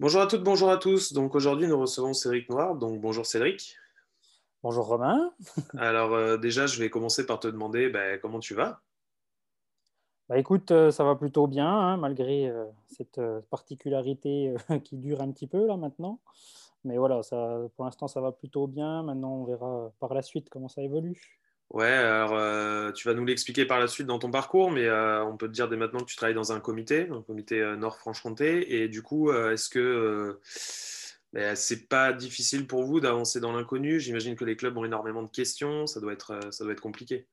[0.00, 1.12] Bonjour à toutes, bonjour à tous.
[1.12, 2.76] Donc aujourd'hui, nous recevons Cédric Noir.
[2.76, 3.76] Donc bonjour Cédric.
[4.62, 5.32] Bonjour Romain.
[5.76, 8.80] Alors euh, déjà, je vais commencer par te demander bah, comment tu vas?
[10.28, 15.32] Bah, écoute, euh, ça va plutôt bien, hein, malgré euh, cette particularité qui dure un
[15.32, 16.20] petit peu là maintenant.
[16.84, 19.02] Mais voilà, ça, pour l'instant, ça va plutôt bien.
[19.02, 21.40] Maintenant, on verra par la suite comment ça évolue.
[21.70, 25.22] Ouais, alors euh, tu vas nous l'expliquer par la suite dans ton parcours, mais euh,
[25.24, 27.76] on peut te dire dès maintenant que tu travailles dans un comité, un comité euh,
[27.76, 28.82] Nord-Franche-Comté.
[28.82, 30.40] Et du coup, est-ce que
[31.34, 34.00] ben, c'est pas difficile pour vous d'avancer dans l'inconnu?
[34.00, 37.26] J'imagine que les clubs ont énormément de questions, ça doit être, ça doit être compliqué.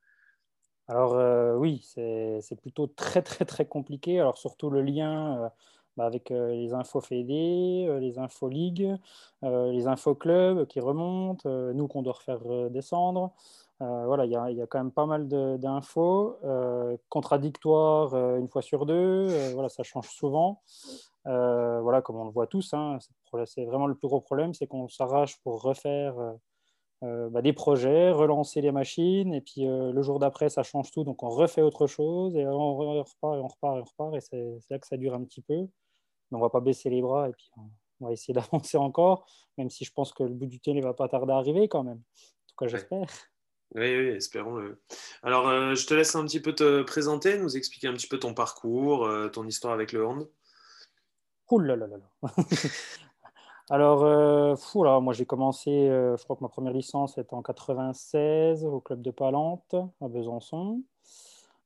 [0.89, 1.15] Alors
[1.57, 4.19] oui, c'est plutôt très très très compliqué.
[4.19, 5.49] Alors surtout le lien
[5.95, 8.95] bah, avec les infos fédés, les infos ligues,
[9.41, 13.33] les infos clubs qui remontent, nous qu'on doit refaire descendre.
[13.81, 18.61] Euh, voilà, il y, a quand même pas mal d'infos euh, contradictoires euh, une fois
[18.61, 19.27] sur deux.
[19.53, 20.61] voilà, ça change souvent.
[21.25, 22.99] voilà, comme on le voit tous, hein,
[23.45, 26.15] c'est vraiment le plus gros problème, c'est qu'on s'arrache pour refaire
[27.01, 31.23] bah, des projets, relancer les machines, et puis le jour d'après, ça change tout, donc
[31.23, 34.59] on refait autre chose, et on repart, et on repart, et on repart, et c'est
[34.69, 35.67] là que ça dure un petit peu.
[36.31, 37.51] Mais on ne va pas baisser les bras, et puis
[37.99, 38.33] on va essayer
[38.73, 39.25] d'avancer encore,
[39.57, 41.67] même si je pense que le bout du tunnel ne va pas tarder à arriver
[41.67, 41.97] quand même.
[41.97, 43.07] En tout cas, j'espère.
[43.73, 44.79] Oui, espérons-le.
[45.23, 48.19] Alors, euh, je te laisse un petit peu te présenter, nous expliquer un petit peu
[48.19, 50.29] ton parcours, euh, ton histoire avec le hand.
[51.51, 51.97] Ouh là là là
[53.69, 57.41] Alors, euh, fou, là, moi j'ai commencé, je crois que ma première licence était en
[57.41, 60.83] 96 au club de Palante à Besançon.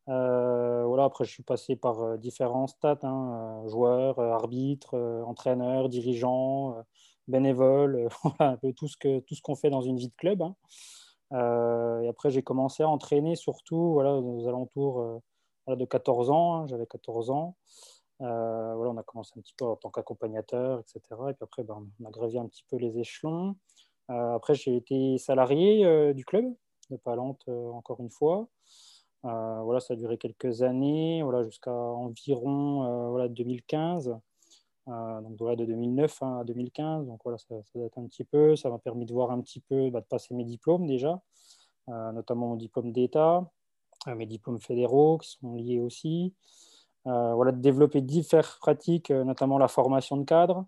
[0.08, 4.96] voilà, après je suis passé par différents stades, hein, joueurs, arbitres,
[5.28, 6.86] entraîneurs, dirigeants,
[7.28, 8.08] bénévoles,
[8.40, 10.42] un peu tout ce qu'on ce qu'on fait dans une vie de club.
[10.42, 10.56] Hein.
[11.34, 15.22] Euh, et après, j'ai commencé à entraîner surtout voilà, aux alentours
[15.70, 16.56] euh, de 14 ans.
[16.56, 17.56] Hein, j'avais 14 ans.
[18.22, 21.02] Euh, voilà, on a commencé un petit peu en tant qu'accompagnateur, etc.
[21.30, 23.56] Et puis après, ben, on a gravi un petit peu les échelons.
[24.10, 26.46] après, j'ai été salarié du club
[26.90, 28.48] de Palante, encore une fois.
[29.24, 34.20] voilà, ça a duré quelques années, voilà, jusqu'à environ voilà, 2015.
[34.88, 35.22] Euh,
[35.56, 37.06] de 2009 hein, à 2015.
[37.06, 38.56] Donc voilà, ça, date un petit peu.
[38.56, 41.22] Ça m'a permis de voir un petit peu, bah, de passer mes diplômes déjà,
[41.90, 43.50] euh, notamment mon diplôme d'État,
[44.08, 46.34] euh, mes diplômes fédéraux qui sont liés aussi.
[47.06, 50.66] voilà, de développer diverses pratiques, notamment la formation de cadre,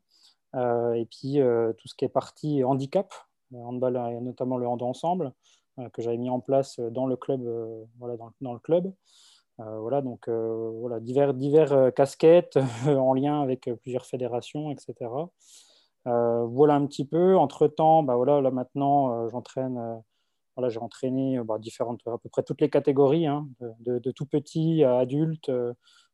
[0.56, 1.40] et puis
[1.78, 3.14] tout ce qui est partie handicap,
[3.52, 5.34] notamment le hand ensemble,
[5.94, 7.42] que j'avais mis en place dans le club.
[8.00, 8.92] voilà, dans le club.
[9.68, 12.58] Euh, voilà, donc euh, voilà, divers, divers euh, casquettes
[12.88, 15.12] en lien avec plusieurs fédérations, etc.
[16.06, 17.38] voilà un petit peu.
[17.38, 20.02] Entre-temps, bah, voilà, là maintenant, j'entraîne
[20.58, 23.48] voilà, j'ai entraîné bah, différentes, à peu près toutes les catégories, hein,
[23.80, 25.52] de, tout petit à adulte,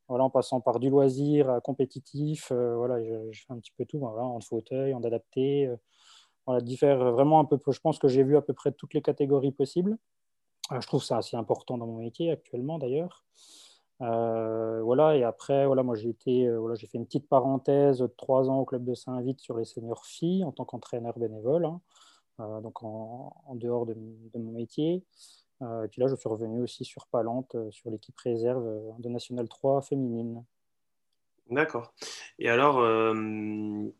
[0.07, 2.51] voilà, en passant par du loisir à compétitif.
[2.51, 5.69] voilà, je, fais un petit peu tout, en fauteuil, en adapté.
[6.45, 9.01] voilà, diffère vraiment un peu, je pense que j'ai vu à peu près toutes les
[9.01, 9.97] catégories possibles.
[10.71, 13.23] Euh, je trouve ça assez important dans mon métier actuellement d'ailleurs.
[14.01, 18.07] Euh, voilà, et après, voilà, moi j'ai été, euh, voilà, fait une petite parenthèse de
[18.07, 21.81] trois ans au club de Saint-Vite sur les seniors filles en tant qu'entraîneur bénévole, hein.
[22.61, 23.95] donc en, dehors de,
[24.35, 25.03] mon métier.
[25.61, 28.63] et puis là, je suis revenu aussi sur Palante, sur l'équipe réserve
[28.99, 30.43] de National 3 féminine.
[31.49, 31.91] D'accord.
[32.37, 32.75] Et alors,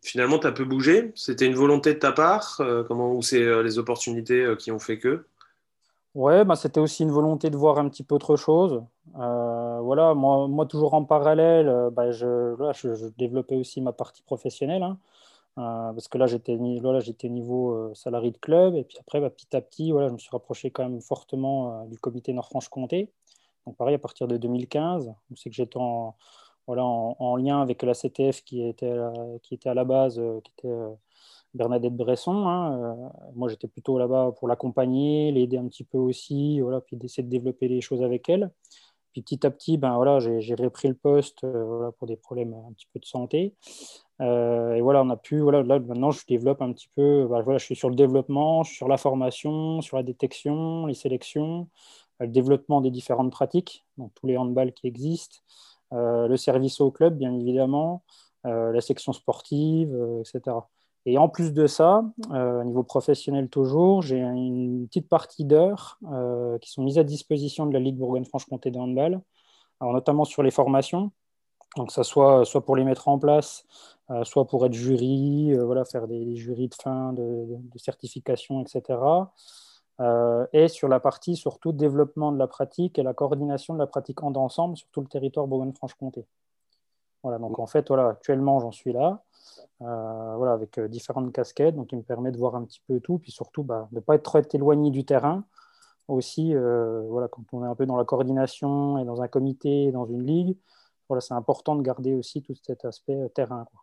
[0.04, 1.12] finalement, tu as peu bougé?
[1.16, 2.62] C'était une volonté de ta part?
[2.88, 5.26] Comment Ou c'est les opportunités qui ont fait que?
[6.18, 8.84] Ouais, bah, c'était aussi une volonté de voir un petit peu autre chose.
[9.20, 14.24] Euh, voilà, moi, moi, toujours en parallèle, euh, bah, je, je, développais aussi ma partie
[14.24, 14.82] professionnelle.
[14.82, 14.98] Hein.
[15.60, 18.76] Euh, parce que là, j'étais là, niveau salarié de club.
[18.76, 21.86] Et puis après, bah, petit à petit, voilà, je me suis rapproché quand même fortement
[21.86, 23.12] du comité Nord-Franche-Comté.
[23.68, 26.16] Donc pareil, à partir de 2015, c'est que j'étais en,
[26.66, 28.98] voilà, en, lien avec la CTF qui était,
[29.44, 30.76] qui était à la base, qui était
[31.54, 32.48] Bernadette Bresson.
[32.48, 36.98] Hein, euh, moi, j'étais plutôt là-bas pour l'accompagner, l'aider un petit peu aussi, voilà, puis
[36.98, 38.52] d'essayer de développer les choses avec elle.
[39.14, 42.54] Puis petit à petit, ben, voilà, j'ai repris le poste euh, voilà, pour des problèmes
[42.54, 43.56] un petit peu de santé.
[44.22, 47.42] Euh, et voilà, on a pu, voilà, là maintenant je développe un petit peu, ben,
[47.42, 51.68] voilà, je suis sur le développement, sur la formation, sur la détection, les sélections,
[52.20, 55.38] le développement des différentes pratiques, donc tous les handballs qui existent,
[55.92, 58.04] le service au club, bien évidemment,
[58.44, 60.58] la section sportive, etc.
[61.10, 65.98] Et en plus de ça, au niveau professionnel toujours, j'ai une petite partie d'heures
[66.62, 69.22] qui sont mises à disposition de la Ligue Bourgogne-Franche-Comté de handball,
[69.80, 71.12] alors notamment sur les formations.
[71.78, 73.66] Donc, ça soit, soit pour les mettre en place,
[74.10, 79.00] euh, soit pour être jury, euh, voilà, faire des, jurys de fin, de, certification, etc.
[80.00, 83.88] Euh, et sur la partie surtout développement de la pratique et la coordination de la
[83.88, 86.26] pratique en ensemble sur tout le territoire Bourgogne-Franche-Comté.
[87.28, 89.22] Voilà, donc en fait, voilà, actuellement, j'en suis là,
[89.82, 93.34] voilà, avec différentes casquettes, donc il me permet de voir un petit peu tout, puis
[93.34, 95.44] surtout bah, de ne pas être trop éloigné du terrain.
[96.08, 100.06] Aussi, voilà, quand on est un peu dans la coordination et dans un comité, dans
[100.06, 100.56] une ligue,
[101.10, 103.66] voilà, c'est important de garder aussi tout cet aspect terrain.
[103.70, 103.82] Quoi.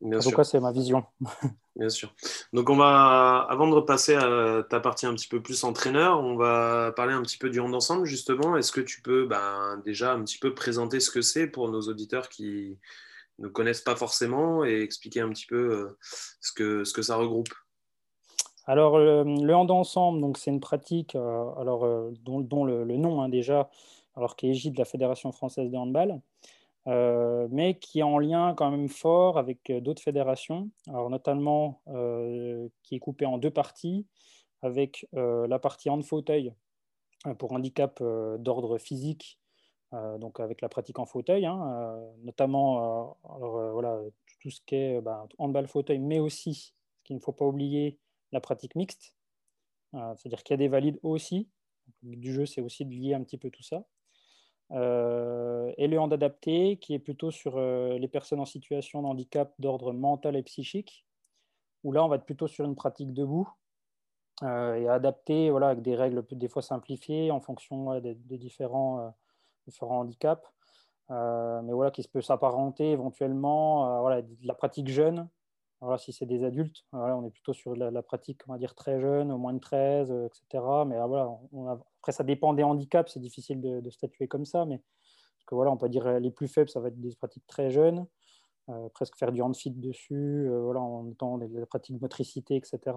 [0.00, 1.04] Bien en tout cas, c'est ma vision.
[1.76, 2.14] Bien sûr.
[2.52, 6.36] Donc, on va, avant de repasser à ta partie un petit peu plus entraîneur, on
[6.36, 8.56] va parler un petit peu du hand ensemble, justement.
[8.56, 11.82] Est-ce que tu peux ben, déjà un petit peu présenter ce que c'est pour nos
[11.82, 12.78] auditeurs qui
[13.38, 15.98] ne connaissent pas forcément et expliquer un petit peu euh,
[16.40, 17.48] ce que, ce que ça regroupe?
[18.66, 23.28] Alors, le hand ensemble, donc c'est une pratique euh, alors, euh, dont, le, nom hein,
[23.28, 23.70] déjà,
[24.14, 26.20] alors qui est égide de la Fédération française de handball.
[26.86, 31.82] Euh, mais qui est en lien quand même fort avec euh, d'autres fédérations, alors notamment
[31.88, 34.06] euh, qui est coupé en deux parties,
[34.62, 36.52] avec la partie en fauteuil
[37.38, 38.02] pour handicap
[38.38, 39.40] d'ordre physique,
[40.18, 43.98] donc avec la pratique en fauteuil, hein, notamment alors, voilà,
[44.42, 47.98] tout ce qui est bah, handball fauteuil, mais aussi, ce qu'il ne faut pas oublier,
[48.32, 49.14] la pratique mixte,
[49.94, 51.48] c'est-à-dire qu'il y a des valides aussi.
[52.02, 53.86] Du jeu, c'est aussi de lier un petit peu tout ça.
[54.72, 59.06] Euh, et le hand adapté, qui est plutôt sur euh, les personnes en situation de
[59.06, 61.06] handicap d'ordre mental et psychique,
[61.82, 63.48] où là, on va être plutôt sur une pratique debout
[64.42, 69.14] euh, et adapté voilà, avec des règles des fois simplifiées en fonction des, différents,
[69.66, 70.46] différents handicaps.
[71.08, 75.28] mais voilà, qui peut s'apparenter éventuellement voilà, de la pratique jeune
[75.80, 79.32] voilà, si c'est des adultes, on est plutôt sur la, pratique, on dire, très jeune,
[79.32, 80.64] au moins de 13, etc.
[80.86, 81.30] Mais voilà,
[81.98, 84.66] après, ça dépend des handicaps, c'est difficile de, statuer comme ça.
[84.66, 87.46] Mais parce que, voilà, on peut dire les plus faibles, ça va être des pratiques
[87.46, 88.06] très jeunes,
[88.70, 92.96] euh, presque faire du handfit dessus, euh, voilà, en étant des, pratiques de motricité, etc.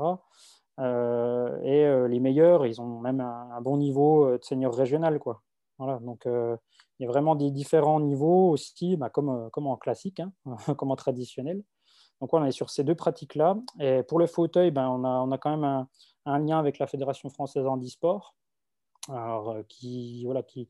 [0.79, 5.19] Euh, et les meilleurs, ils ont même un, bon niveau de senior régional.
[5.19, 5.41] Quoi.
[5.77, 10.19] Voilà, donc il y a vraiment des différents niveaux aussi, bah, comme, comme en classique,
[10.19, 10.33] hein,
[10.77, 11.63] comme en traditionnel.
[12.21, 13.57] Donc on est sur ces deux pratiques-là.
[13.79, 15.87] Et pour le fauteuil, ben, on, a, quand même
[16.25, 18.35] un, lien avec la Fédération française handisport,
[19.09, 20.69] euh, qui, voilà, qui,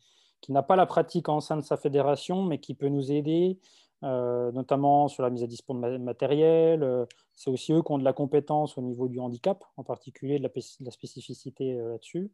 [0.49, 3.59] n'a pas la pratique en sein de sa fédération, mais qui peut nous aider,
[4.03, 6.83] euh, notamment sur la mise à disposition de matériel.
[6.83, 7.05] Euh,
[7.35, 10.49] c'est aussi eux qui ont de la compétence au niveau du handicap, en particulier de
[10.81, 12.31] la spécificité là-dessus.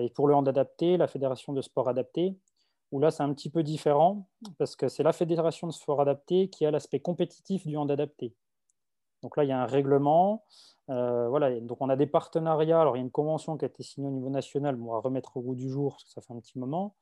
[0.00, 2.36] et pour le hand adapté, la Fédération de sport adapté,
[2.92, 4.28] où là c'est un petit peu différent
[4.58, 8.34] parce que c'est la fédération de sport adapté qui a l'aspect compétitif du hand adapté.
[9.22, 10.44] Donc là il y a un règlement,
[10.90, 12.80] euh, voilà, donc on a des partenariats.
[12.80, 14.98] Alors il y a une convention qui a été signée au niveau national, on va
[14.98, 16.94] remettre au goût du jour parce que ça fait un petit moment.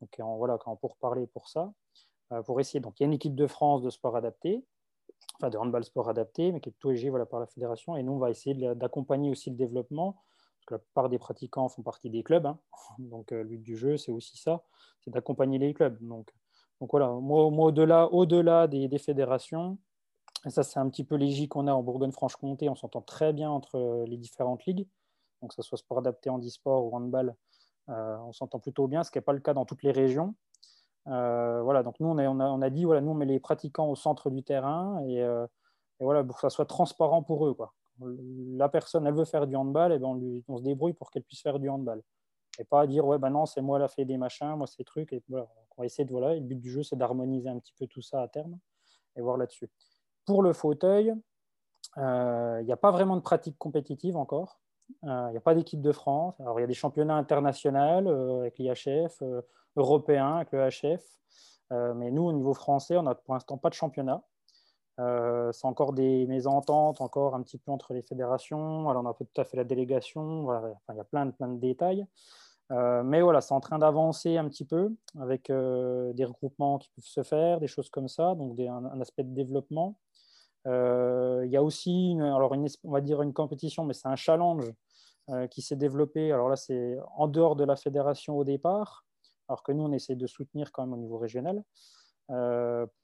[0.00, 1.72] Donc on, voilà, quand on pour parler pour ça,
[2.32, 2.80] euh, pour essayer.
[2.80, 4.64] Donc il y a une équipe de France de sport adapté,
[5.36, 7.96] enfin de handball sport adapté, mais qui est tout voilà, par la fédération.
[7.96, 10.22] Et nous on va essayer d'accompagner aussi le développement
[10.62, 12.46] parce que la plupart des pratiquants font partie des clubs.
[12.46, 12.58] Hein.
[12.98, 14.62] Donc, euh, du jeu, c'est aussi ça,
[15.00, 15.98] c'est d'accompagner les clubs.
[16.00, 16.30] Donc,
[16.80, 19.78] voilà, moi, au-delà au -delà des, fédérations,
[20.46, 23.50] et ça, c'est un petit peu léger qu'on a en Bourgogne-Franche-Comté, on s'entend très bien
[23.50, 24.88] entre euh, les différentes ligues,
[25.40, 27.36] donc que ce soit sport adapté, handisport ou handball,
[27.88, 30.34] euh, on s'entend plutôt bien, ce qui n'est pas le cas dans toutes les régions.
[31.06, 34.42] voilà, donc nous, on a, dit, voilà, nous, on met les pratiquants au centre du
[34.42, 37.54] terrain et, et voilà, pour que ça soit transparent pour eux.
[37.54, 41.24] Quoi la personne, elle veut faire du handball, et ben on, se débrouille pour qu'elle
[41.24, 42.02] puisse faire du handball.
[42.58, 45.12] Et pas dire, ouais, ben non, c'est moi, la fait des machins, moi, ces trucs.
[45.12, 47.72] Et voilà, on va essayer de, voilà, le but du jeu, c'est d'harmoniser un petit
[47.78, 48.58] peu tout ça à terme
[49.16, 49.70] et voir là-dessus.
[50.26, 51.14] Pour le fauteuil,
[51.98, 54.60] euh, il n'y a pas vraiment de pratique compétitive encore.
[55.04, 56.38] Euh, il n'y a pas d'équipe de France.
[56.40, 59.22] Alors, il y a des championnats internationaux euh, avec l'IHF,
[59.76, 61.02] européens avec le HF.
[61.94, 64.22] mais nous, au niveau français, on n'a pour l'instant pas de championnat.
[65.00, 68.88] Euh, c'est encore des mésententes, encore un petit peu entre les fédérations.
[68.88, 70.48] Alors, on a tout à fait la délégation.
[70.90, 72.06] il y a plein de, plein de détails.
[72.70, 76.90] Euh, mais voilà, c'est en train d'avancer un petit peu avec euh, des regroupements qui
[76.94, 79.98] peuvent se faire, des choses comme ça, donc un, aspect de développement.
[80.66, 82.52] il y a aussi, alors
[82.84, 84.72] on va dire une compétition, mais c'est un challenge
[85.50, 86.32] qui s'est développé.
[86.32, 89.04] Alors là, c'est en dehors de la fédération au départ,
[89.48, 91.62] alors que nous, on essaie de soutenir quand même au niveau régional.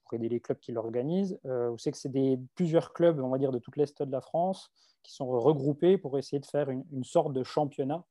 [0.09, 1.39] Euh, pour aider les clubs qui l'organisent.
[1.47, 4.21] Euh, vous savez que c'est plusieurs clubs, on va dire, de toute l'Est de la
[4.21, 4.71] France
[5.03, 8.05] qui sont regroupés pour essayer de faire une, sorte de championnat.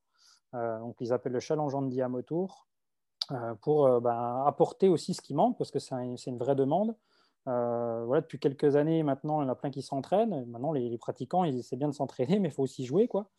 [0.55, 2.09] Euh, donc, ils appellent le Challenge Andy à
[3.61, 5.95] pour ben, apporter aussi ce qui manque, parce que c'est
[6.27, 6.95] une vraie demande.
[7.45, 10.45] voilà, depuis quelques années maintenant, il y en a plein qui s'entraînent.
[10.45, 13.07] Maintenant, les, pratiquants, ils essaient bien de s'entraîner, mais il faut aussi jouer.
[13.07, 13.29] Quoi.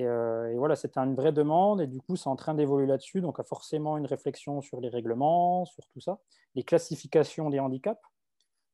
[0.00, 1.80] Et, voilà, c'était une vraie demande.
[1.80, 3.20] Et du coup, c'est en train d'évoluer là-dessus.
[3.20, 6.18] Donc, a forcément une réflexion sur les règlements, sur tout ça.
[6.54, 8.00] Les classifications des handicaps.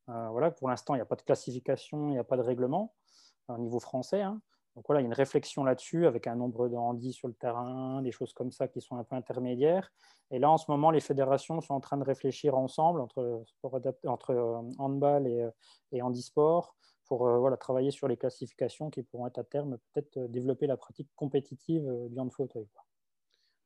[0.06, 2.94] voilà, pour l'instant, il n'y a pas de classification, il n'y a pas de règlement
[3.48, 4.22] au niveau français.
[4.22, 4.40] Hein.
[4.76, 8.02] Donc voilà, il y a une réflexion là-dessus avec un nombre de sur le terrain,
[8.02, 9.92] des choses comme ça qui sont un peu intermédiaires.
[10.30, 13.44] Et là, en ce moment, les fédérations sont en train de réfléchir ensemble entre,
[14.06, 15.50] entre euh, handball et, euh,
[15.92, 16.76] et handisport
[17.10, 20.78] pour euh, voilà, travailler sur les classifications qui pourront être à terme peut-être développer la
[20.78, 22.66] pratique compétitive du hand fauteuil.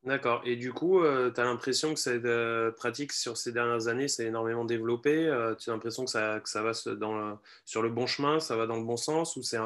[0.02, 0.42] D'accord.
[0.44, 4.66] Et du coup, tu as l'impression que cette pratique sur ces dernières années s'est énormément
[4.66, 5.30] développée.
[5.58, 8.66] tu as l'impression que ça, que ça va dans sur le bon chemin, ça va
[8.66, 9.56] dans le bon sens ou c'est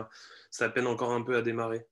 [0.50, 1.86] ça peine encore un peu à démarrer?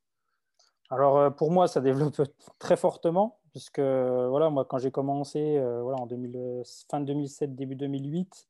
[0.90, 2.21] Alors euh, pour moi, ça développe
[2.59, 7.55] très fortement, puisque euh, voilà, moi quand j'ai commencé euh, voilà, en 2000, fin 2007,
[7.55, 8.47] début 2008,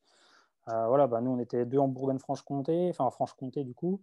[0.66, 4.02] voilà, bah, nous on était deux en Bourgogne-Franche-Comté, enfin en Franche-Comté du coup.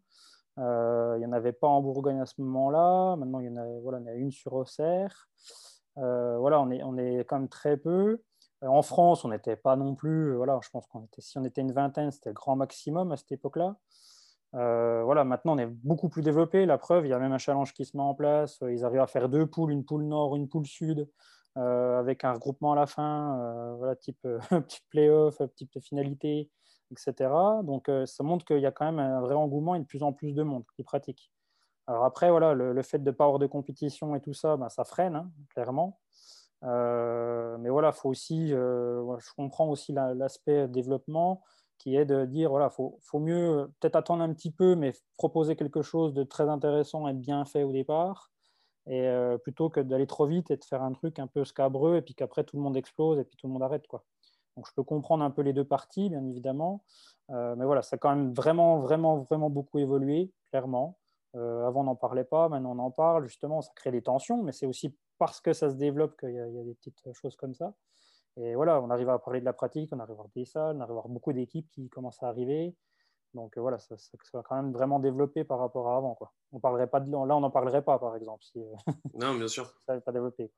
[0.58, 3.16] il n'y en avait pas en Bourgogne à ce moment-là.
[3.18, 5.30] Maintenant, il y en a, voilà, en a une sur Auxerre.
[5.96, 8.22] voilà, on est, on est quand même très peu.
[8.62, 10.36] En France, on n'était pas non plus.
[10.36, 13.18] Voilà, je pense qu'on était, si on était une vingtaine, c'était le grand maximum à
[13.18, 13.76] cette époque-là.
[14.56, 16.66] Euh, voilà, maintenant on est beaucoup plus développé.
[16.66, 18.60] La preuve, il y a même un challenge qui se met en place.
[18.62, 21.06] Ils arrivent à faire deux poules, une poule nord, une poule sud, euh,
[21.56, 26.50] avec un regroupement à la fin, euh, voilà, type petit playoff, de finalité,
[26.92, 27.30] etc.
[27.64, 30.14] Donc ça montre qu'il y a quand même un vrai engouement et de plus en
[30.14, 31.32] plus de monde qui pratique.
[31.88, 34.70] Alors après, voilà, le, fait de ne pas avoir de compétition et tout ça, ben,
[34.70, 36.00] ça freine, hein, clairement.
[36.62, 41.44] mais voilà, faut aussi, je comprends aussi l'aspect développement
[41.84, 45.58] qui est de dire voilà, faut, faut mieux peut-être attendre un petit peu, mais proposer
[45.58, 48.32] quelque chose de très intéressant et bien fait au départ,
[48.90, 52.02] euh, plutôt que d'aller trop vite et de faire un truc un peu scabreux et
[52.02, 54.04] puis qu'après tout le monde explose et puis tout le monde arrête quoi.
[54.56, 56.84] Donc je peux comprendre un peu les deux parties, bien évidemment,
[57.32, 60.98] euh, mais voilà, ça a quand même vraiment, vraiment, vraiment beaucoup évolué, clairement.
[61.36, 64.44] Euh, avant, on n'en parlait pas, maintenant on en parle, justement, ça crée des tensions,
[64.44, 67.56] mais c'est aussi parce que ça se développe qu'il y, a des petites choses comme
[67.56, 67.74] ça.
[68.38, 70.76] Et voilà, on arrive à parler de la pratique, on arrive à voir des salles,
[70.78, 72.76] on arrive à voir beaucoup d'équipes qui commencent à arriver.
[73.34, 76.16] Donc voilà, ça, ça, va quand même vraiment développer par rapport à avant.
[76.16, 76.32] Quoi.
[76.52, 78.76] On parlerait pas de, là, on n'en parlerait pas, par exemple, si euh,
[79.16, 79.66] non, bien sûr.
[79.86, 80.52] ça n'avait pas développé.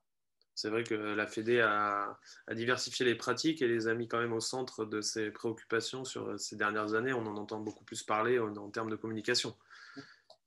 [0.58, 2.18] C'est vrai que la Fédé a,
[2.48, 6.06] a, diversifié les pratiques et les a mis quand même au centre de ses préoccupations
[6.06, 7.12] sur euh, ces dernières années.
[7.14, 9.54] On en entend beaucoup plus parler en, en termes de communication.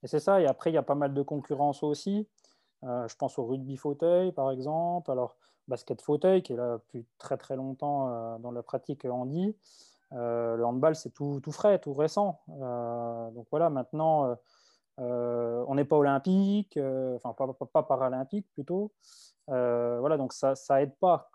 [0.02, 0.40] Et c'est ça.
[0.40, 2.26] Et après, il y a pas mal de concurrence aussi.
[2.84, 5.10] Euh, je pense au rugby fauteuil, par exemple.
[5.10, 9.56] Alors, basket fauteuil, qui est là depuis très très longtemps euh, dans la pratique handi.
[10.12, 12.40] Euh, le handball, c'est tout, frais, tout récent.
[12.60, 14.36] Euh, donc voilà, maintenant,
[14.98, 16.78] on n'est pas olympique,
[17.16, 17.34] enfin
[17.72, 18.92] pas, paralympique plutôt.
[19.46, 21.30] voilà, donc ça, ça aide pas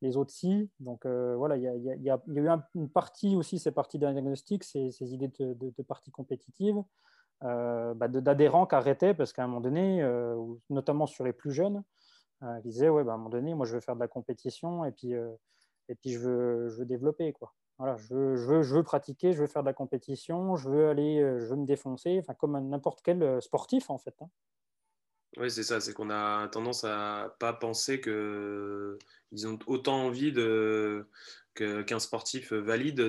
[0.00, 0.70] les autres si.
[0.80, 1.62] Donc voilà, il
[2.02, 6.10] y, a eu une partie aussi, ces parties diagnostic, ces, idées de, de, de parties
[6.10, 6.82] compétitives.
[7.40, 10.00] Bah d'adhérents qui arrêtaient parce qu'à un moment donné,
[10.70, 11.82] notamment sur les plus jeunes,
[12.42, 14.08] euh, qui disait ouais, bah, à un moment donné, moi je veux faire de la
[14.08, 15.32] compétition et puis, euh,
[15.88, 17.32] et puis je, veux, je veux développer.
[17.32, 17.52] Quoi.
[17.82, 20.68] Voilà, je, veux, je, veux, je veux pratiquer, je veux faire de la compétition, je
[20.68, 24.14] veux aller, euh, je veux me défoncer, enfin, comme n'importe quel sportif en fait.
[24.20, 24.28] Hein.
[25.36, 31.08] Oui, c'est ça, c'est qu'on a tendance à pas penser qu'ils ont autant envie de,
[31.56, 33.00] qu'un sportif valide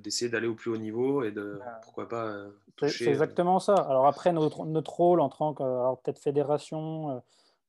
[0.00, 2.36] d'essayer d'aller au plus haut niveau et de pourquoi pas
[2.76, 3.06] toucher.
[3.06, 3.74] C'est exactement ça.
[3.74, 5.64] Alors après, notre, notre rôle en tant que
[6.02, 7.20] peut-être fédération,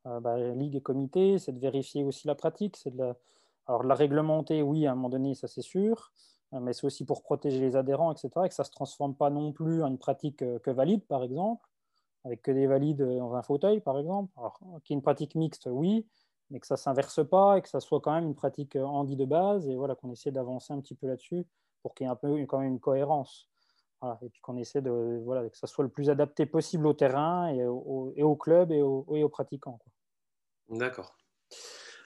[0.06, 2.78] euh, bah, ligue et comité, c'est de vérifier aussi la pratique.
[2.78, 3.16] C'est de la...
[3.68, 6.86] Alors, de la réglementer, oui, à un moment donné, ça c'est sûr, euh, mais c'est
[6.86, 9.84] aussi pour protéger les adhérents, etc., et que ça ne se transforme pas non plus
[9.84, 11.68] en une pratique euh, que valide, par exemple,
[12.24, 14.32] avec que des valides dans un fauteuil, par exemple.
[14.38, 16.08] Alors, qu'il y ait une pratique mixte, oui,
[16.50, 19.16] mais que ça ne s'inverse pas et que ça soit quand même une pratique handi
[19.16, 21.46] de base, et voilà, qu'on essaie d'avancer un petit peu là-dessus
[21.82, 23.48] pour qu'il y ait un peu quand même une cohérence.
[24.22, 27.48] et puis qu'on essaie de, voilà, que ça soit le plus adapté possible au terrain
[27.50, 29.80] et au, et au club et, et aux pratiquants.
[30.70, 31.16] D'accord.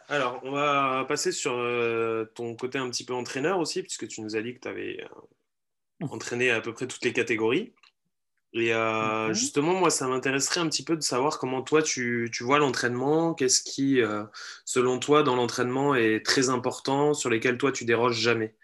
[0.10, 4.22] Alors, on va passer sur euh, ton côté un petit peu entraîneur aussi, puisque tu
[4.22, 7.74] nous as dit que tu avais euh, entraîné à peu près toutes les catégories.
[8.54, 9.34] Et euh, mhm.
[9.34, 13.36] justement, moi, ça m'intéresserait un petit peu de savoir comment toi, tu, vois l'entraînement.
[13.36, 14.02] Qu'est-ce qui,
[14.66, 18.56] selon toi, dans l'entraînement est très important, sur lesquels toi, tu déroges jamais?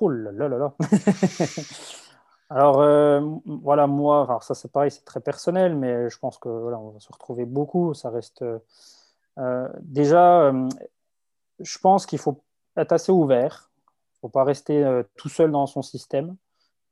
[0.00, 0.74] Oh là là là là
[2.50, 6.48] Alors, euh, voilà, moi, alors ça c'est pareil, c'est très personnel, mais je pense que
[6.48, 7.94] voilà, on va se retrouver beaucoup.
[7.94, 8.44] Ça reste.
[9.38, 10.52] Euh, euh, déjà,
[11.60, 12.42] je pense qu'il faut
[12.76, 13.70] être assez ouvert.
[13.76, 16.36] Il ne faut pas rester tout seul dans son système.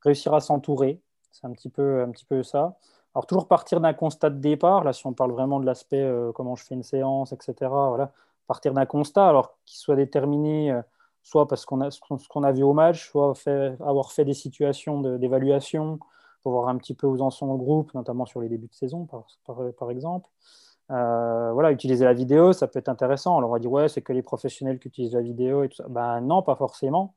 [0.01, 2.77] Réussir à s'entourer, c'est un, petit peu, un petit peu ça.
[3.15, 4.83] Alors, toujours partir d'un constat de départ.
[4.83, 7.55] Là, si on parle vraiment de l'aspect comment je fais une séance, etc.
[7.61, 8.11] Voilà,
[8.47, 10.79] partir d'un constat, alors qu'il soit déterminé
[11.23, 13.33] soit parce qu'on a ce qu'on a vu au match, soit
[13.79, 15.99] avoir fait des situations d'évaluation
[16.43, 18.73] pour voir un petit peu où en sont le groupe, notamment sur les débuts de
[18.73, 19.07] saison,
[19.45, 20.29] par, exemple.
[20.93, 23.37] Euh, voilà, utiliser la vidéo, ça peut être intéressant.
[23.37, 25.77] Alors on va dire, ouais, c'est que les professionnels qui utilisent la vidéo et tout
[25.77, 25.85] ça.
[25.89, 27.15] Ben non, pas forcément.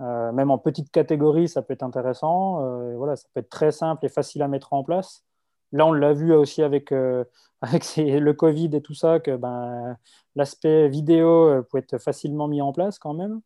[0.00, 2.62] Euh, même en petite catégorie, ça peut être intéressant.
[2.62, 5.24] Euh, voilà, ça peut être très simple et facile à mettre en place.
[5.72, 6.92] Là, on l'a vu aussi avec,
[7.62, 9.96] avec le Covid et tout ça, que ben,
[10.34, 13.40] l'aspect vidéo peut être facilement mis en place quand même.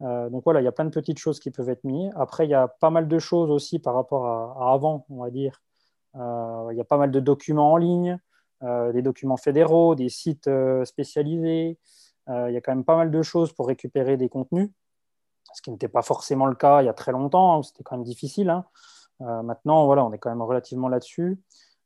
[0.00, 2.10] Donc voilà, il y a plein de petites choses qui peuvent être mises.
[2.16, 5.30] Après, il y a pas mal de choses aussi par rapport à, avant, on va
[5.30, 5.62] dire.
[6.14, 8.18] Il y a pas mal de documents en ligne,
[8.62, 10.50] des documents fédéraux, des sites
[10.84, 11.78] spécialisés.
[12.28, 14.70] il y a quand même pas mal de choses pour récupérer des contenus,
[15.54, 17.56] ce qui n'était pas forcément le cas il y a très longtemps.
[17.56, 18.50] Hein, c'était quand même difficile.
[18.50, 18.64] Hein.
[19.42, 21.40] maintenant, voilà, on est quand même relativement là-dessus.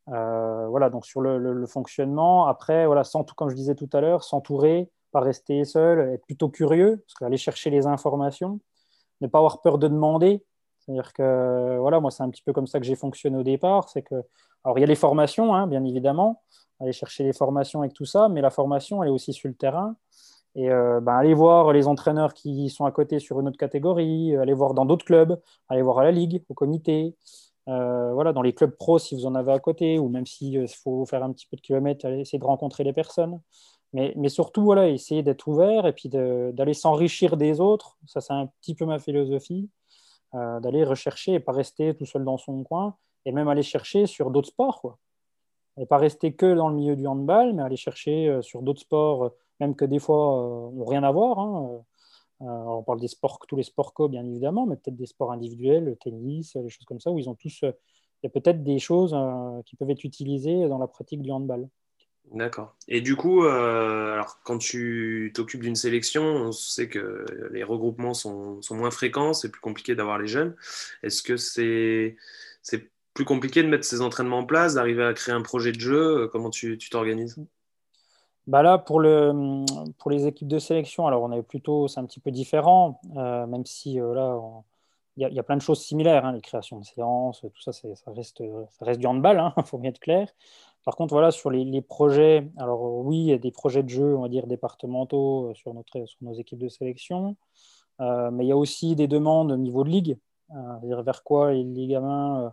[0.07, 2.47] voilà, donc sur le, fonctionnement.
[2.47, 3.03] Après, voilà,
[3.37, 7.37] comme je disais tout à l'heure, s'entourer pas rester seul, être plutôt curieux, parce qu'aller
[7.37, 8.59] chercher les informations,
[9.21, 10.45] ne pas avoir peur de demander.
[10.81, 13.89] C'est-à-dire que, voilà, moi, c'est un petit peu comme ça que j'ai fonctionné au départ.
[13.89, 14.17] C'est que,
[14.65, 16.43] alors, il y a les formations, hein, bien évidemment,
[16.81, 19.55] aller chercher les formations avec tout ça, mais la formation, elle est aussi sur le
[19.55, 19.97] terrain.
[20.57, 24.37] Et euh, ben, aller voir les entraîneurs qui sont à côté sur une autre catégorie,
[24.37, 27.17] aller voir dans d'autres clubs, aller voir à la ligue, au comité,
[27.69, 30.59] euh, voilà, dans les clubs pro si vous en avez à côté, ou même s'il
[30.59, 33.41] euh, faut faire un petit peu de kilomètres, essayer de rencontrer les personnes.
[33.95, 37.97] Mais, surtout, voilà, essayer d'être ouvert et puis d'aller s'enrichir des autres.
[38.07, 39.71] Ça, c'est un petit peu ma philosophie,
[40.35, 44.07] euh, d'aller rechercher et pas rester tout seul dans son coin, et même aller chercher
[44.07, 44.81] sur d'autres sports.
[44.81, 44.99] Quoi.
[45.79, 48.81] Et pas rester que dans le milieu du handball, mais aller chercher euh, sur d'autres
[48.81, 49.29] sports, euh,
[49.61, 51.39] même que des fois n'ont rien à voir.
[51.39, 51.85] Hein.
[52.41, 55.85] on parle des sports, tous les sports co, bien évidemment, mais peut-être des sports individuels,
[55.85, 57.63] le tennis, les choses comme ça, où ils ont tous.
[57.63, 59.17] Il y a peut-être des choses
[59.67, 61.69] qui peuvent être utilisées dans la pratique du handball.
[62.33, 62.75] D'accord.
[62.89, 68.15] Et du coup, euh, alors, quand tu t'occupes d'une sélection, on sait que les regroupements
[68.15, 70.57] sont, sont moins fréquents, c'est plus compliqué d'avoir les jeunes.
[71.03, 72.17] Est-ce que c'est
[72.63, 75.81] c'est plus compliqué de mettre ces entraînements en place, d'arriver à créer un projet de
[75.81, 77.39] jeu Comment tu t'organises?
[78.47, 79.65] Bah là, pour, le,
[79.99, 83.47] pour les équipes de sélection, alors on est plutôt, c'est un petit peu différent, euh,
[83.47, 84.39] même si euh, là,
[85.17, 87.87] il y, a plein de choses similaires, hein, les créations de séances, tout ça, ça
[88.09, 90.29] reste, du handball, il hein, faut bien être clair.
[90.85, 94.17] Par contre, voilà, sur les, projets, alors oui, il y a des projets de jeu,
[94.17, 95.73] on va dire, départementaux euh, sur,
[96.21, 97.37] nos équipes de sélection,
[98.01, 100.19] euh, mais il y a aussi des demandes au niveau de ligue,
[100.51, 102.53] euh, vers quoi les, gamins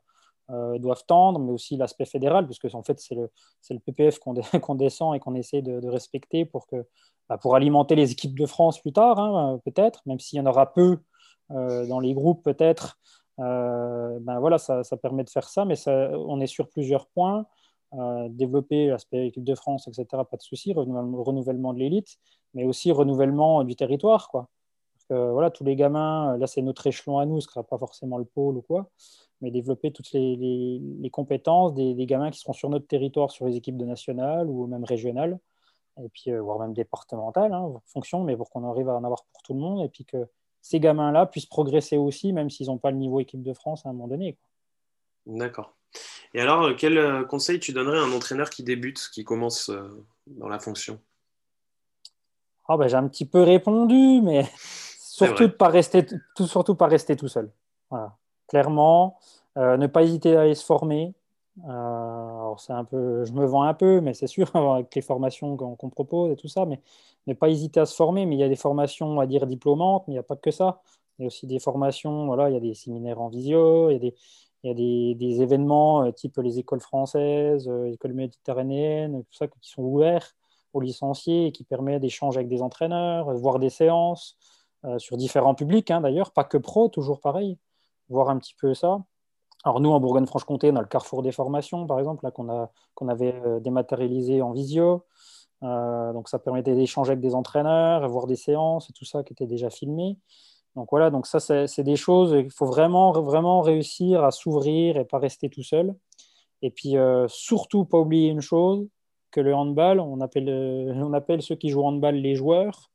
[0.49, 4.19] doivent tendre, mais aussi l'aspect fédéral, puisque en fait, c'est le, PPF
[4.61, 6.85] qu'on descend et qu'on essaie de, respecter pour, que,
[7.29, 10.45] bah, pour alimenter les équipes de France plus tard, hein, peut-être, même s'il y en
[10.45, 10.99] aura peu
[11.49, 12.99] dans les groupes, peut-être.
[13.37, 17.45] ben voilà, ça, permet de faire ça, mais on est sur plusieurs points.
[17.93, 22.19] Euh, développer l'aspect équipe de France, etc., pas de souci, renouvellement de l'élite,
[22.53, 24.29] mais aussi renouvellement du territoire.
[24.29, 24.47] Quoi.
[25.11, 27.77] Que, voilà, tous les gamins, là c'est notre échelon à nous, ce ne sera pas
[27.77, 28.89] forcément le pôle ou quoi,
[29.41, 33.55] mais développer toutes les, les, compétences des, gamins qui seront sur notre territoire, sur les
[33.57, 35.39] équipes de nationales ou même régionales,
[36.01, 39.25] et puis euh, voire même départementales, hein, fonction, mais pour qu'on arrive à en avoir
[39.33, 40.27] pour tout le monde, et puis que
[40.61, 43.89] ces gamins-là puissent progresser aussi, même s'ils n'ont pas le niveau équipe de France à
[43.89, 44.37] un moment donné.
[45.25, 45.75] D'accord.
[46.33, 49.69] Et alors, euh, quel euh, conseil tu donnerais à un entraîneur qui débute, qui commence
[49.69, 50.99] euh, dans la fonction?
[52.69, 54.45] Oh ben, J'ai un petit peu répondu, mais
[55.25, 56.05] surtout, de pas rester,
[56.35, 57.51] tout, surtout pas rester tout seul.
[58.47, 59.17] Clairement,
[59.55, 61.13] ne pas hésiter à aller se former.
[61.67, 65.57] alors c'est un peu, je me vends un peu, mais c'est sûr, avec les formations
[65.57, 66.79] qu'on propose et tout ça, mais
[67.27, 68.25] ne pas hésiter à se former.
[68.25, 70.35] Mais il y a des formations, on va dire, diplômantes, mais il n'y a pas
[70.35, 70.81] que ça.
[71.19, 73.93] Il y a aussi des formations, voilà, il y a des séminaires en visio, il
[73.93, 74.15] y a des,
[74.63, 79.23] il y a des, des événements euh, type les écoles françaises, les euh, écoles méditerranéennes,
[79.23, 80.35] tout ça qui sont ouverts
[80.73, 84.60] aux licenciés et qui permettent d'échanger avec des entraîneurs, voir des séances euh,
[84.97, 87.57] sur différents publics hein, d'ailleurs, pas que pro, toujours pareil,
[88.09, 89.03] voir un petit peu ça.
[89.63, 94.41] Alors nous, en Bourgogne-Franche-Comté, on a le Carrefour des formations, par exemple, qu'on avait dématérialisé
[94.41, 95.05] en visio.
[95.61, 99.45] donc ça permettait d'échanger avec des entraîneurs, voir des séances et tout ça qui était
[99.45, 100.17] déjà filmé.
[100.75, 105.05] Donc voilà, donc ça, c'est des choses, il faut vraiment, vraiment réussir à s'ouvrir et
[105.05, 105.95] pas rester tout seul.
[106.61, 108.87] Et puis, euh, surtout, pas oublier une chose,
[109.31, 112.90] que le handball, on appelle, euh, on appelle ceux qui jouent handball les joueurs,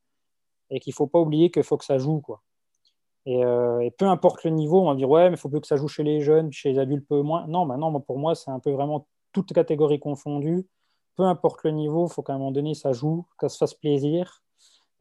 [0.70, 2.20] et qu'il ne faut pas oublier qu'il faut que ça joue.
[2.20, 2.42] Quoi.
[3.28, 5.66] Euh, et, peu importe le niveau, on va dire, ouais, mais il faut plus que
[5.66, 7.46] ça joue chez les jeunes, chez les adultes, peu moins.
[7.46, 10.66] Non, pour moi, c'est un peu vraiment toute catégorie confondue.
[11.16, 13.58] Peu importe le niveau, il faut qu'à un moment donné, ça joue, que ça se
[13.58, 14.42] fasse plaisir.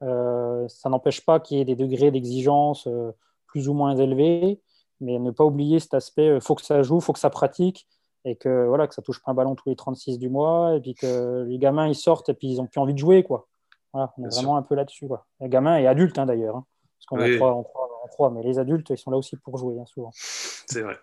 [0.04, 3.12] Euh, ça n'empêche pas qu'il y ait des degrés d'exigence euh,
[3.48, 4.62] plus ou moins élevés,
[5.00, 7.20] mais ne pas oublier cet aspect, il euh, faut que ça joue, il faut que
[7.20, 7.88] ça pratique,
[8.26, 10.82] et que voilà que ça touche pas un ballon tous les 36 du mois, et
[10.82, 13.48] puis que les gamins ils sortent et puis ils ont plus envie de jouer quoi.
[13.96, 15.26] Voilà, on est vraiment un peu là-dessus quoi.
[15.40, 16.66] Les gamins et adultes hein, d'ailleurs, hein.
[17.08, 20.12] qu'on croit, on croit, mais les adultes, ils sont là aussi pour jouer, hein, souvent.
[20.14, 20.98] C'est vrai.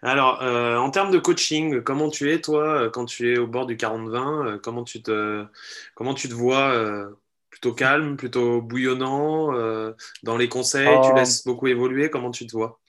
[0.00, 3.66] Alors, euh, en termes de coaching, comment tu es, toi, quand tu es au bord
[3.66, 5.44] du 40-20 comment, tu te,
[5.94, 6.72] comment tu te vois
[7.50, 9.52] Plutôt calme, plutôt bouillonnant
[10.22, 12.80] Dans les conseils, tu laisses beaucoup évoluer Comment tu te vois?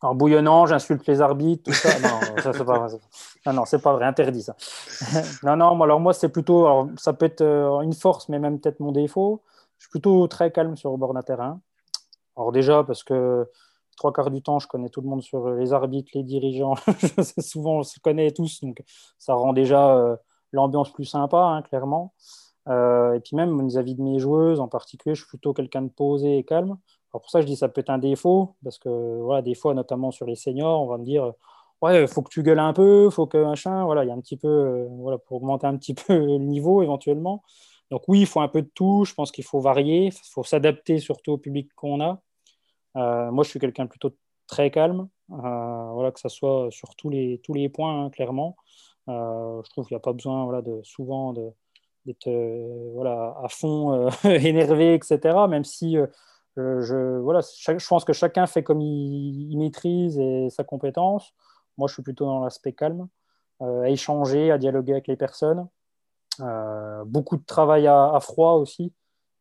[0.00, 1.98] En bouillonnant, j'insulte les arbitres, tout ça.
[2.00, 2.98] Non, ça c'est pas vrai.
[3.46, 4.56] Non, non, c'est pas vrai, interdit ça.
[5.42, 8.60] non, non, alors moi c'est plutôt, alors, ça peut être euh, une force, mais même
[8.60, 9.42] peut-être mon défaut.
[9.78, 11.60] Je suis plutôt très calme sur le bord d'un terrain.
[12.36, 13.48] Alors déjà parce que
[13.96, 16.76] trois quarts du temps, je connais tout le monde sur les arbitres, les dirigeants.
[17.38, 18.82] Souvent, on se connaît tous, donc
[19.18, 20.16] ça rend déjà euh,
[20.52, 22.14] l'ambiance plus sympa, hein, clairement.
[22.68, 25.88] Euh, et puis même vis-à-vis de mes joueuses en particulier, je suis plutôt quelqu'un de
[25.88, 26.76] posé et calme.
[27.12, 29.74] Alors pour ça, je dis ça peut être un défaut, parce que voilà, des fois,
[29.74, 31.32] notamment sur les seniors, on va me dire
[31.80, 33.84] Ouais, il faut que tu gueules un peu, faut que machin.
[33.84, 36.38] Voilà, il y a un petit peu, euh, voilà, pour augmenter un petit peu le
[36.38, 37.42] niveau éventuellement.
[37.90, 39.04] Donc oui, il faut un peu de tout.
[39.04, 42.20] Je pense qu'il faut varier, il faut s'adapter surtout au public qu'on a.
[42.96, 44.16] Euh, moi, je suis quelqu'un plutôt
[44.46, 48.56] très calme, euh, voilà, que ce soit sur tous les, tous les points, hein, clairement.
[49.08, 51.32] je trouve qu'il n'y a pas besoin voilà, de, souvent
[52.06, 52.28] d'être
[52.94, 55.46] voilà, à fond énervé, etc.
[55.48, 55.96] Même si
[56.58, 61.32] je, voilà, je pense que chacun fait comme il, maîtrise et sa compétence.
[61.76, 63.08] Moi, je suis plutôt dans l'aspect calme,
[63.62, 65.68] euh, à échanger, à dialoguer avec les personnes.
[66.40, 68.92] Euh, beaucoup de travail à, froid aussi.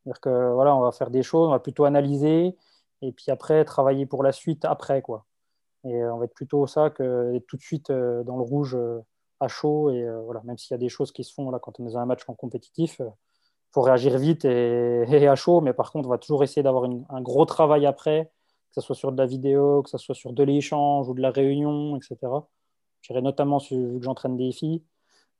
[0.04, 2.56] C'est-à-dire que voilà, on va faire des choses, on va plutôt analyser
[3.02, 5.26] et puis après travailler pour la suite après quoi.
[5.84, 8.78] Et on va être plutôt ça que tout de suite euh, dans le rouge
[9.40, 11.80] à chaud et voilà, même s'il y a des choses qui se font là quand
[11.80, 13.02] on est dans un match compétitif,
[13.72, 17.22] faut réagir vite et, à chaud, mais par contre, on va toujours essayer d'avoir un
[17.22, 18.32] gros travail après,
[18.70, 21.22] que ce soit sur de la vidéo, que ce soit sur de l'échange ou de
[21.22, 22.18] la réunion, etc.
[23.02, 24.84] Je dirais notamment, vu que j'entraîne des filles,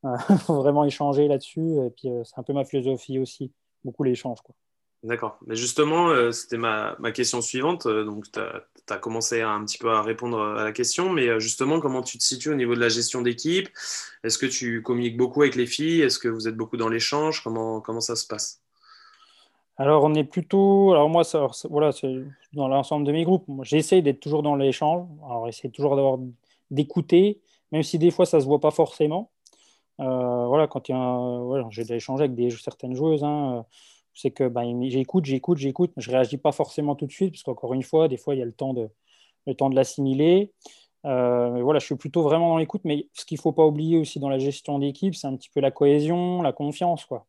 [0.04, 1.86] il faut vraiment échanger là-dessus.
[1.86, 3.52] Et puis, euh, c'est un peu ma philosophie aussi,
[3.84, 4.40] beaucoup l'échange.
[5.04, 5.38] D'accord.
[5.46, 7.86] Mais justement, euh, c'était ma, question suivante.
[7.86, 11.40] Euh, donc, tu as, commencé un petit peu à répondre à la question, mais euh,
[11.40, 13.70] justement, comment tu te situes au niveau de la gestion d'équipe?
[14.24, 16.02] Est-ce que tu communiques beaucoup avec les filles?
[16.02, 17.44] Est-ce que vous êtes beaucoup dans l'échange?
[17.44, 18.62] Comment, comment ça se passe?
[19.78, 20.92] Alors, on est plutôt.
[20.94, 21.22] Alors, moi,
[21.70, 21.92] voilà,
[22.54, 23.46] dans l'ensemble de mes groupes.
[23.62, 25.08] J'essaie d'être toujours dans l'échange.
[25.24, 26.20] Alors, j'essaie toujours
[26.72, 27.40] d'écouter,
[27.72, 29.30] même si des fois, ça ne se voit pas forcément.
[30.00, 31.68] voilà, quand il y a.
[31.70, 33.24] J'ai échangé avec des, certaines joueuses.
[33.24, 33.64] Hein,
[34.18, 37.44] c'est que ben, j'écoute, j'écoute, j'écoute, je ne réagis pas forcément tout de suite, parce
[37.44, 38.90] qu'encore une fois, des fois, il y a le temps de,
[39.46, 40.52] le temps de l'assimiler.
[41.06, 43.98] Euh, voilà, je suis plutôt vraiment dans l'écoute, mais ce qu'il ne faut pas oublier
[43.98, 47.06] aussi dans la gestion d'équipe, c'est un petit peu la cohésion, la confiance.
[47.06, 47.28] Quoi.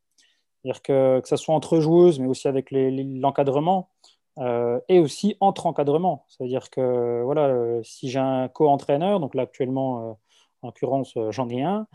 [0.63, 3.91] C'est-à-dire que, que ce soit entre joueuses, mais aussi avec l'encadrement,
[4.39, 6.25] euh, et aussi entre encadrements.
[6.29, 10.19] C'est-à-dire que voilà, euh, si j'ai un co-entraîneur, donc là actuellement,
[10.63, 11.87] en l'occurrence, j'en ai un,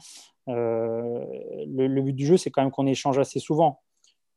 [0.46, 3.82] le, but du jeu, c'est quand même qu'on échange assez souvent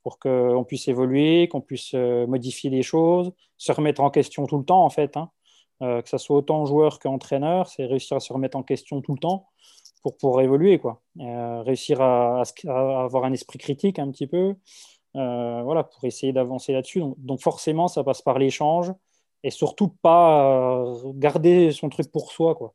[0.07, 4.57] pour qu'on puisse évoluer, qu'on puisse euh, modifier les choses, se remettre en question tout
[4.57, 5.16] le temps, en fait.
[5.16, 5.33] Hein.
[5.83, 9.14] Euh, que ce soit autant joueur qu'entraîneur, c'est réussir à se remettre en question tout
[9.14, 9.49] le temps
[10.05, 11.03] pour pouvoir évoluer, quoi.
[11.19, 14.55] Euh, réussir à, avoir un esprit critique un petit peu,
[15.12, 17.03] voilà, pour essayer d'avancer là-dessus.
[17.19, 18.92] Donc, forcément, ça passe par l'échange
[19.42, 20.85] et surtout pas
[21.16, 22.75] garder son truc pour soi, quoi.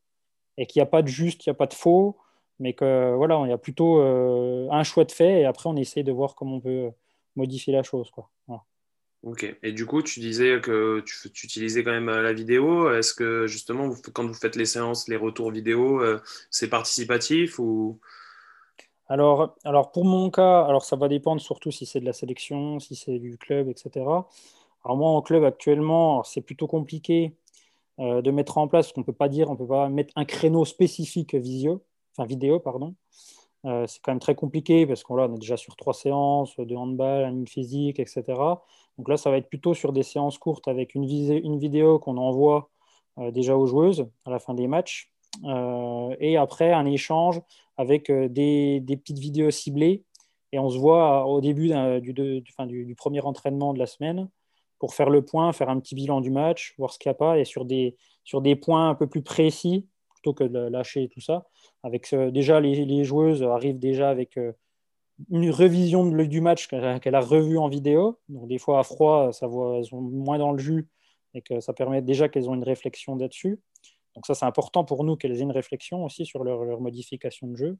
[0.57, 2.17] Et qu'il n'y a pas de juste, il n'y a pas de faux,
[2.59, 6.03] mais que voilà, il y a plutôt un choix de fait et après on essaie
[6.03, 6.91] de voir comment on peut
[7.35, 8.09] modifier la chose.
[8.11, 8.29] Quoi.
[9.23, 9.55] Ok.
[9.61, 12.91] Et du coup, tu disais que tu, utilisais quand même euh, la vidéo.
[12.91, 17.99] Est-ce que justement, quand vous faites les séances, les retours vidéo, euh, c'est participatif ou?
[19.07, 22.79] Alors, alors, pour mon cas, alors ça va dépendre surtout si c'est de la sélection,
[22.79, 23.91] si c'est du club, etc.
[24.83, 27.35] Alors moi, en club actuellement, c'est plutôt compliqué
[27.99, 30.13] euh, de mettre en place, qu'on ne peut pas dire, on ne peut pas mettre
[30.15, 31.83] un créneau spécifique visio,
[32.15, 32.95] enfin vidéo, pardon.
[33.65, 36.75] Euh, c'est quand même très compliqué parce qu'on on est déjà sur trois séances de
[36.75, 38.23] handball, une physique, etc.
[38.97, 42.69] Donc là, ça va être plutôt sur des séances courtes avec une, vidéo qu'on envoie
[43.19, 45.11] euh, déjà aux joueuses à la fin des matchs.
[45.45, 47.41] Euh, et après, un échange
[47.77, 50.03] avec des, petites vidéos ciblées.
[50.51, 51.71] Et on se voit au début
[52.01, 54.29] du, premier entraînement de la semaine
[54.79, 57.15] pour faire le point, faire un petit bilan du match, voir ce qu'il n'y a
[57.15, 59.87] pas, et sur des points un peu plus précis,
[60.21, 61.45] plutôt que de lâcher tout ça,
[61.83, 64.53] avec déjà les, joueuses arrivent déjà avec euh,
[65.29, 68.19] une revision du match qu'elle a revu en vidéo.
[68.29, 70.87] Donc des fois à froid, ça voit, elles sont moins dans le jus
[71.33, 73.59] et que ça permet déjà qu'elles ont une réflexion là-dessus.
[74.15, 77.55] Donc ça c'est important pour nous qu'elles aient une réflexion aussi sur leur, modification de
[77.55, 77.77] jeu.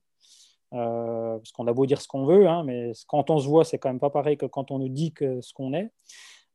[0.73, 3.65] Euh, parce qu'on a beau dire ce qu'on veut, hein, mais quand on se voit,
[3.65, 5.91] c'est quand même pas pareil que quand on nous dit ce qu'on est.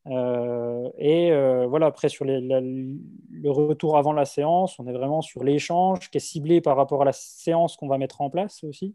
[0.09, 5.43] Euh, et euh, voilà, après, sur le retour avant la séance, on est vraiment sur
[5.45, 8.95] l'échange qui est ciblé par rapport à la séance qu'on va mettre en place aussi,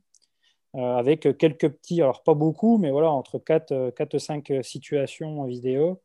[0.76, 5.46] euh, avec quelques petits, alors pas beaucoup, mais voilà, entre 4, 4 5 situations en
[5.46, 6.02] vidéo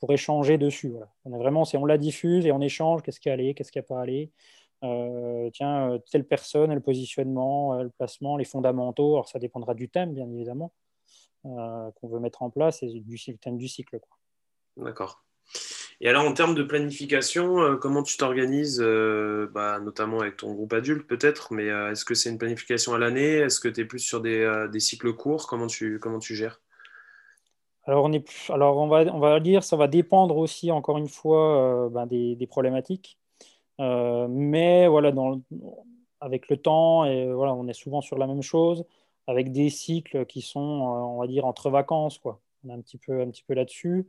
[0.00, 0.94] pour échanger dessus.
[1.24, 3.82] On vraiment, on la diffuse et on échange, qu'est-ce qui est allé, qu'est-ce qui n'a
[3.82, 4.30] pas allé.
[5.52, 9.14] tiens, telle personne, le positionnement, le placement, les fondamentaux.
[9.14, 10.72] Alors ça dépendra du thème, bien évidemment,
[11.42, 13.98] qu'on veut mettre en place et du thème du cycle.
[14.76, 15.24] D'accord.
[16.00, 20.52] Et alors, en termes de planification, euh, comment tu t'organises, euh, bah, notamment avec ton
[20.52, 23.36] groupe adulte peut-être, mais euh, est-ce que c'est une planification à l'année?
[23.36, 25.46] Est-ce que tu es plus sur des, cycles courts?
[25.46, 26.60] Comment tu, comment tu gères?
[27.86, 31.08] Alors on, est alors, on va, on va dire, ça va dépendre aussi, encore une
[31.08, 33.18] fois, ben, des, problématiques.
[33.78, 35.12] mais voilà,
[36.20, 37.00] avec le temps,
[37.34, 38.84] voilà, on est souvent sur la même chose,
[39.26, 42.18] avec des cycles qui sont, on va dire, entre vacances.
[42.18, 42.40] Quoi.
[42.64, 44.06] On est un petit peu, un petit peu là-dessus.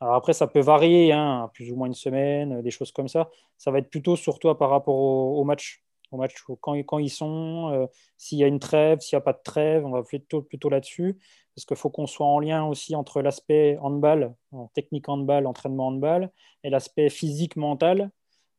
[0.00, 3.30] Après, ça peut varier, hein, plus ou moins une semaine, des choses comme ça.
[3.56, 7.10] Ça va être plutôt sur toi par rapport au, match, au match quand, quand ils
[7.10, 7.86] sont, euh,
[8.18, 10.68] s'il y a une trêve, s'il n'y a pas de trêve, on va plutôt, plutôt
[10.68, 11.18] là-dessus.
[11.54, 14.34] Parce qu'il faut qu'on soit en lien aussi entre l'aspect handball,
[14.74, 16.30] technique handball, entraînement handball,
[16.62, 18.10] et l'aspect physique mental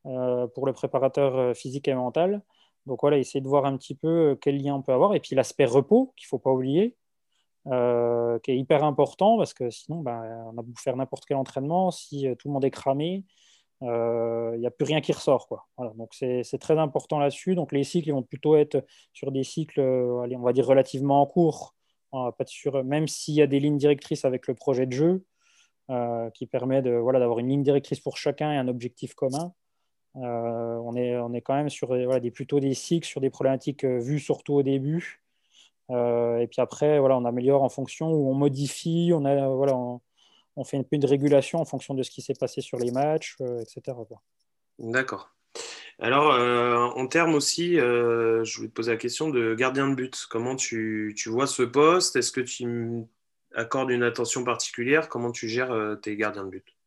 [0.07, 2.41] euh, pour le préparateur euh, physique et mental.
[2.87, 5.13] Donc voilà, essayer de voir un petit peu quel lien on peut avoir.
[5.13, 6.95] Et puis l'aspect repos, qu'il ne faut pas oublier.
[7.71, 11.35] Euh, qui est hyper important parce que sinon, ben, on a beau faire n'importe quel
[11.35, 13.25] entraînement, si euh, tout le monde est cramé,
[13.83, 15.47] euh, il n'y a plus rien qui ressort.
[15.47, 15.67] Quoi.
[15.95, 17.55] donc c'est très important là-dessus.
[17.55, 21.75] Donc les cycles vont plutôt être sur des cycles, on va dire relativement courts,
[22.45, 25.25] sur, même s'il y a des lignes directrices avec le projet de jeu
[26.33, 29.53] qui permet voilà d'avoir une ligne directrice pour chacun et un objectif commun.
[30.15, 34.19] on, est, on est quand même sur des, plutôt des cycles sur des problématiques vues
[34.19, 35.21] surtout au début
[35.89, 40.63] et puis après, voilà, on améliore en fonction ou on modifie, on, a, voilà, on,
[40.63, 43.35] fait un peu de régulation en fonction de ce qui s'est passé sur les matchs,
[43.41, 43.97] euh, etc.
[44.79, 45.29] D'accord.
[45.99, 50.27] Alors, euh, en termes aussi, je voulais te poser la question de gardien de but.
[50.29, 52.15] Comment tu, tu vois ce poste?
[52.15, 53.05] Est-ce que tu
[53.55, 55.09] accordes une attention particulière?
[55.09, 56.77] Comment tu gères tes gardiens de but?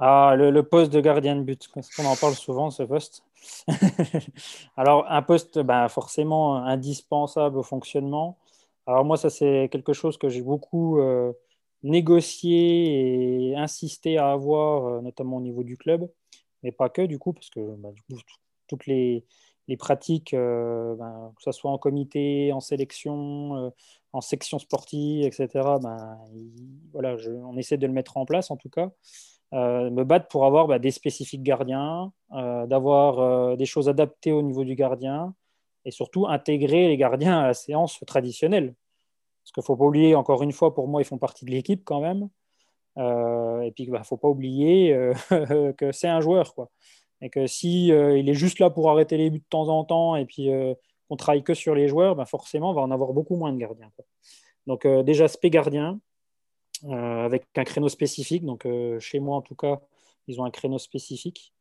[0.00, 3.24] Ah, le, poste de gardien de but, parce qu'on en parle souvent, ce poste.
[4.76, 8.38] Alors, un poste ben, forcément indispensable au fonctionnement.
[8.86, 11.32] Alors moi, ça c'est quelque chose que j'ai beaucoup euh,
[11.82, 16.10] négocié et insisté à avoir, euh, notamment au niveau du club,
[16.62, 17.92] mais pas que du coup, parce que ben,
[18.66, 19.24] toutes les,
[19.78, 23.72] pratiques, euh, ben, que ce soit en comité, en sélection,
[24.12, 25.48] en section sportive, etc.,
[25.82, 26.18] ben,
[26.92, 28.90] voilà, on essaie de le mettre en place en tout cas.
[29.54, 34.30] Euh, me battre pour avoir bah, des spécifiques gardiens, euh, d'avoir euh, des choses adaptées
[34.30, 35.34] au niveau du gardien
[35.86, 38.74] et surtout intégrer les gardiens à la séance traditionnelle.
[39.42, 41.50] Parce qu'il ne faut pas oublier, encore une fois, pour moi, ils font partie de
[41.50, 42.28] l'équipe quand même.
[42.98, 44.94] et puis, il bah, ne faut pas oublier
[45.78, 46.54] que c'est un joueur.
[47.22, 50.26] Et que si est juste là pour arrêter les buts de temps en temps et
[50.26, 50.50] puis
[51.08, 53.58] qu'on travaille que sur les joueurs, bah, forcément, on va en avoir beaucoup moins de
[53.58, 53.90] gardiens.
[54.66, 55.98] Donc, déjà, aspect gardien,
[56.86, 58.44] avec un créneau spécifique.
[58.44, 59.80] Donc, euh, chez moi, en tout cas,
[60.26, 61.52] ils ont un créneau spécifique,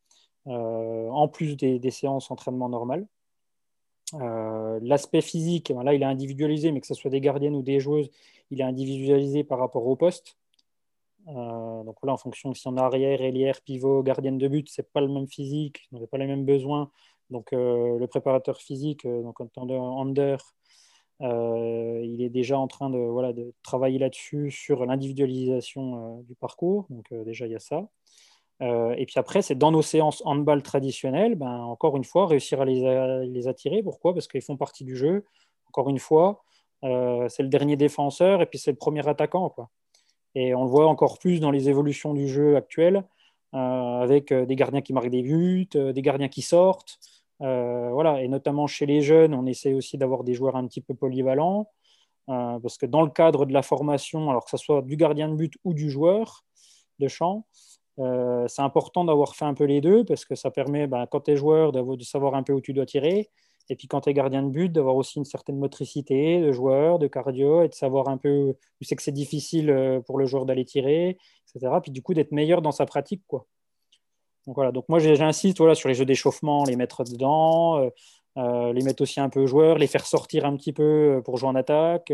[0.47, 3.07] euh, en plus des, séances d'entraînement normales.
[4.13, 7.79] L'aspect physique, ben là, il est individualisé, mais que ce soit des gardiennes ou des
[7.79, 8.09] joueuses,
[8.51, 10.37] il est individualisé par rapport au poste.
[11.25, 15.01] donc là, en fonction si on a arrière, ailière, pivot, gardienne de but, c'est pas
[15.01, 16.89] le même physique, on n'a pas les mêmes besoins.
[17.29, 20.39] Donc le préparateur physique, donc en temps under,
[21.21, 26.35] euh, il est déjà en train de, voilà, de travailler là-dessus, sur l'individualisation euh, du
[26.35, 26.85] parcours.
[26.89, 27.87] Donc euh, déjà, il y a ça.
[28.61, 32.65] et puis après, c'est dans nos séances handball traditionnelles, ben, encore une fois, réussir à
[32.65, 33.83] les, les attirer.
[33.83, 34.13] Pourquoi?
[34.13, 35.25] Parce qu'ils font partie du jeu.
[35.69, 36.43] Encore une fois,
[36.81, 39.49] c'est le dernier défenseur et puis c'est le premier attaquant.
[39.49, 39.69] Quoi.
[40.35, 43.03] Et on le voit encore plus dans les évolutions du jeu actuel,
[43.53, 46.99] avec des gardiens qui marquent des buts, des gardiens qui sortent.
[47.41, 50.81] Euh, voilà, et notamment chez les jeunes, on essaie aussi d'avoir des joueurs un petit
[50.81, 51.69] peu polyvalents,
[52.29, 55.29] euh, parce que dans le cadre de la formation, alors que ce soit du gardien
[55.29, 56.45] de but ou du joueur
[56.99, 57.45] de champ,
[57.99, 61.21] euh, c'est important d'avoir fait un peu les deux, parce que ça permet, ben, quand
[61.21, 63.29] tu es joueur, de savoir un peu où tu dois tirer,
[63.69, 66.99] et puis quand tu es gardien de but, d'avoir aussi une certaine motricité de joueur,
[66.99, 70.45] de cardio, et de savoir un peu où c'est que c'est difficile pour le joueur
[70.45, 71.17] d'aller tirer,
[71.55, 71.79] etc.
[71.81, 73.45] Puis du coup, d'être meilleur dans sa pratique, quoi.
[74.47, 74.71] Donc, voilà.
[74.71, 77.89] Donc moi j'insiste voilà, sur les jeux d'échauffement, les mettre dedans, euh,
[78.37, 81.37] euh, les mettre aussi un peu joueurs, les faire sortir un petit peu euh, pour
[81.37, 82.13] jouer en attaque.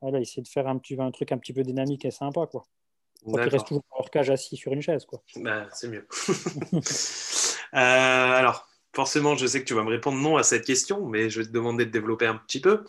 [0.00, 2.46] Voilà, essayer de faire un, petit, un truc un petit peu dynamique et sympa.
[2.46, 2.64] Quoi.
[3.26, 5.04] Ils restent toujours dans leur cage assis sur une chaise.
[5.04, 5.22] Quoi.
[5.36, 6.06] Bah, c'est mieux.
[7.72, 11.40] alors, forcément, je sais que tu vas me répondre non à cette question, mais je
[11.40, 12.84] vais te demander de développer un petit peu.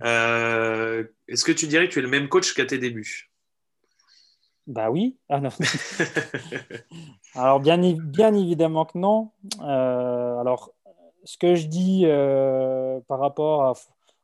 [0.00, 3.27] Est-ce que tu dirais que tu es le même coach qu'à tes débuts?
[4.68, 5.16] Bah oui.
[5.30, 5.40] Ah
[7.34, 9.30] alors bien, bien, évidemment que non.
[9.62, 10.74] Euh, alors
[11.24, 13.72] ce que je dis euh, par rapport à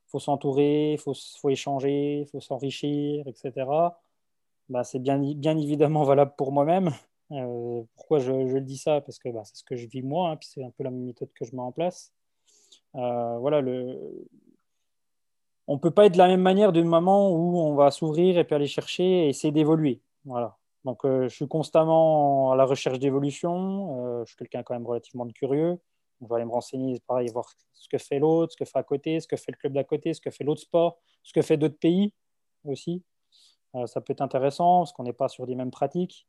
[0.08, 3.94] faut s'entourer, faut, faut échanger, faut s'enrichir, etc.
[4.68, 6.92] bah, c'est bien, bien évidemment valable pour moi-même.
[7.32, 9.00] Euh, pourquoi je, le dis ça?
[9.00, 10.90] Parce que bah, c'est ce que je vis moi, hein, puis c'est un peu la
[10.90, 12.12] même méthode que je mets en place.
[12.92, 13.98] Voilà, le...
[15.66, 18.38] on ne peut pas être de la même manière d'une moment où on va s'ouvrir
[18.38, 20.00] et puis aller chercher et essayer d'évoluer.
[20.24, 20.56] Voilà.
[20.84, 24.22] Donc, euh, je suis constamment à la recherche d'évolution.
[24.24, 25.78] je suis quelqu'un quand même relativement curieux.
[26.20, 28.82] On va aller me renseigner, pareil, voir ce que fait l'autre, ce que fait à
[28.82, 31.42] côté, ce que fait le club d'à côté, ce que fait l'autre sport, ce que
[31.42, 32.12] fait d'autres pays
[32.64, 33.02] aussi.
[33.86, 36.26] ça peut être intéressant parce qu'on n'est pas sur les mêmes pratiques.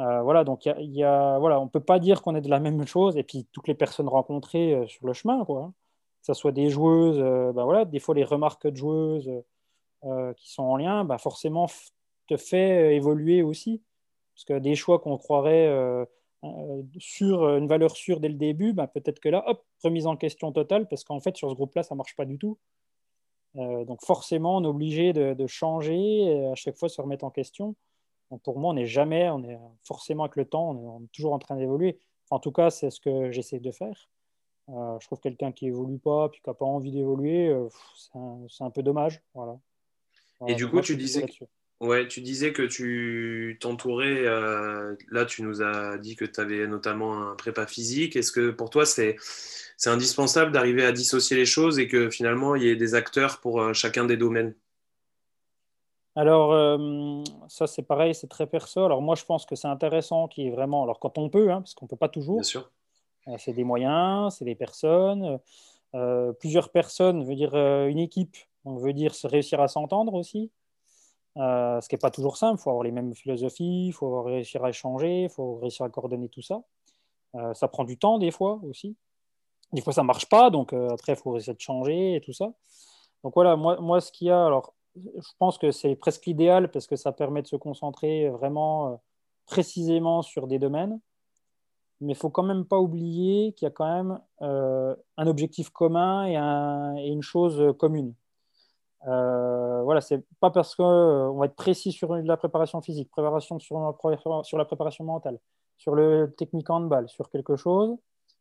[0.00, 2.58] Euh, voilà, donc y a, voilà, on ne peut pas dire qu'on est de la
[2.58, 5.74] même chose, et puis toutes les personnes rencontrées euh, sur le chemin, quoi, hein.
[6.20, 9.30] que ce soit des joueuses, euh, bah voilà, des fois les remarques de joueuses
[10.36, 11.66] qui sont en lien, bah forcément
[12.26, 13.82] te fait évoluer aussi.
[14.34, 15.68] Parce que des choix qu'on croirait
[16.98, 20.50] sur une valeur sûre dès le début, bah, peut-être que là, hop, remise en question
[20.52, 22.58] totale, parce qu'en fait, sur ce groupe-là, ça ne marche pas du tout.
[23.54, 27.76] donc forcément, on est obligé de, de changer, à chaque fois se remettre en question
[28.42, 31.38] pour moi, on n'est jamais, on est forcément avec le temps, on est, toujours en
[31.38, 31.98] train d'évoluer.
[32.30, 34.08] en tout cas, c'est ce que j'essaie de faire.
[34.70, 37.68] Euh, je trouve quelqu'un qui évolue pas, puis qui n'a pas envie d'évoluer, euh,
[38.48, 39.20] c'est un, peu dommage.
[39.34, 39.58] Voilà.
[40.46, 41.26] Et du coup, tu disais,
[41.80, 46.66] ouais, tu disais que tu t'entourais, euh, là tu nous as dit que tu avais
[46.66, 48.16] notamment un prépa physique.
[48.16, 49.16] Est-ce que pour toi c'est
[49.86, 53.74] indispensable d'arriver à dissocier les choses et que finalement il y ait des acteurs pour
[53.74, 54.54] chacun des domaines?
[56.16, 58.84] Alors, euh, ça, c'est pareil, c'est très perso.
[58.84, 60.84] Alors, moi, je pense que c'est intéressant qui est vraiment.
[60.84, 62.36] Alors, quand on peut, hein, parce qu'on ne peut pas toujours.
[62.36, 62.70] Bien sûr.
[63.28, 65.40] Euh, c'est des moyens, c'est des personnes.
[65.94, 70.50] Euh, plusieurs personnes veut dire une équipe, on veut dire se réussir à s'entendre aussi.
[71.36, 72.60] Ce qui n'est pas toujours simple.
[72.60, 75.90] Il faut avoir les mêmes philosophies, il faut réussir à échanger, il faut réussir à
[75.90, 76.62] coordonner tout ça.
[77.54, 78.96] ça prend du temps, des fois aussi.
[79.72, 82.32] Des fois, ça ne marche pas, donc après, il faut essayer de changer et tout
[82.32, 82.52] ça.
[83.24, 86.70] Donc voilà, moi, moi ce qu'il y a, alors je pense que c'est presque l'idéal
[86.70, 88.96] parce que ça permet de se concentrer vraiment euh,
[89.46, 91.00] précisément sur des domaines.
[92.00, 95.70] Mais il faut quand même pas oublier qu'il y a quand même euh, un objectif
[95.70, 96.26] commun
[96.96, 98.14] et, une chose commune.
[99.06, 103.58] Euh, voilà, c'est pas parce qu'on euh, va être précis sur la préparation physique, préparation
[103.58, 105.38] sur, la préparation mentale,
[105.76, 107.96] sur le technique handball, sur quelque chose,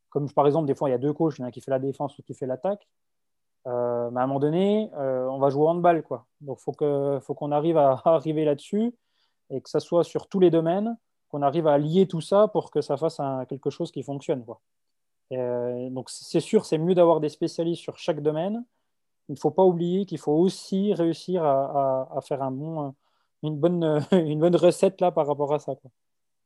[0.09, 1.59] comme par exemple, des fois, il y a deux coachs, il y en a qui
[1.59, 2.87] fait la défense ou qui fait l'attaque.
[3.67, 6.03] Euh, mais à un moment donné, on va jouer au handball.
[6.03, 6.25] Quoi.
[6.41, 8.93] Donc, il faut, qu'on arrive à, arriver là-dessus
[9.49, 10.97] et que ça soit sur tous les domaines,
[11.29, 14.45] qu'on arrive à lier tout ça pour que ça fasse quelque chose qui fonctionne.
[14.45, 14.61] Quoi.
[15.31, 18.63] Donc, c'est sûr, c'est mieux d'avoir des spécialistes sur chaque domaine.
[19.29, 22.93] Il ne faut pas oublier qu'il faut aussi réussir à, à, faire un bon,
[23.41, 25.73] une, bonne, une bonne recette là par rapport à ça.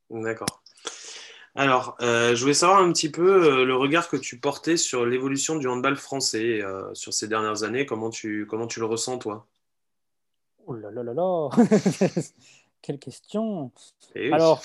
[0.10, 0.62] D'accord.
[1.58, 5.08] Alors, euh, je voulais savoir un petit peu euh, le regard que tu portais sur
[5.08, 7.88] l'évolution du handball français euh, sur ces dernières années.
[7.88, 9.48] Comment tu, comment tu le ressens, toi?
[10.68, 11.50] Oh là là là là
[12.84, 13.72] Quelle question
[14.14, 14.62] eh Alors,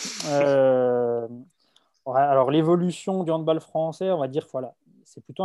[2.06, 4.74] alors l'évolution du handball français, on va dire, voilà,
[5.12, 5.44] c'est plutôt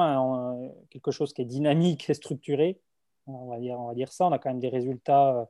[0.89, 2.79] quelque chose qui est dynamique et structuré.
[3.27, 3.59] On va,
[3.93, 4.27] dire, ça.
[4.27, 5.49] On a quand même des résultats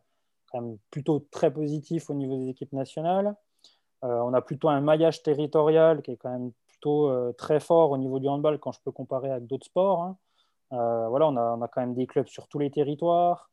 [0.54, 3.36] même plutôt très positifs au niveau des équipes nationales.
[4.04, 7.92] Euh, on a plutôt un maillage territorial qui est quand même plutôt euh, très fort
[7.92, 10.04] au niveau du handball quand je peux comparer avec d'autres sports.
[10.04, 10.18] Hein.
[10.74, 13.50] Euh, voilà, on a, quand même des clubs sur tous les territoires.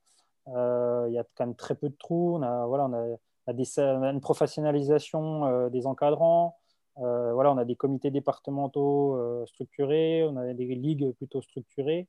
[0.47, 2.37] Il y a quand même très peu de trous.
[2.37, 6.59] On a, voilà, on a, une professionnalisation des encadrants.
[6.97, 10.25] Voilà, on a des comités départementaux structurés.
[10.29, 12.09] On a des ligues plutôt structurées.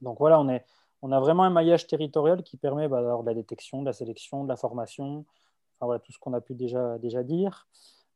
[0.00, 0.64] Donc voilà, on, est,
[1.02, 4.44] on a vraiment un maillage territorial qui permet bah, de la détection, de la sélection,
[4.44, 5.24] de la formation,
[5.80, 7.66] voilà, tout ce qu'on a pu déjà, déjà dire.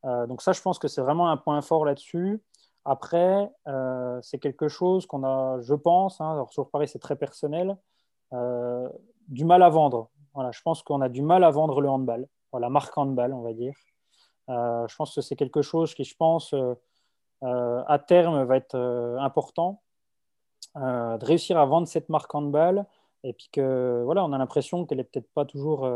[0.04, 2.42] Euh, donc ça, je pense que c'est vraiment un point fort là-dessus.
[2.84, 7.16] Après, euh, c'est quelque chose qu'on a, je pense, hein, alors toujours pareil, c'est très
[7.16, 7.76] personnel,
[8.32, 8.88] euh,
[9.28, 10.08] du mal à vendre.
[10.34, 13.42] Voilà, je pense qu'on a du mal à vendre le handball, voilà, marque handball, on
[13.42, 13.74] va dire.
[14.50, 16.54] Je pense que c'est quelque chose qui, je pense,
[17.42, 18.76] à terme va être
[19.20, 19.80] important,
[20.76, 22.86] de réussir à vendre cette marque handball,
[23.22, 25.88] et puis que, voilà, on a l'impression qu'elle n'est peut-être pas toujours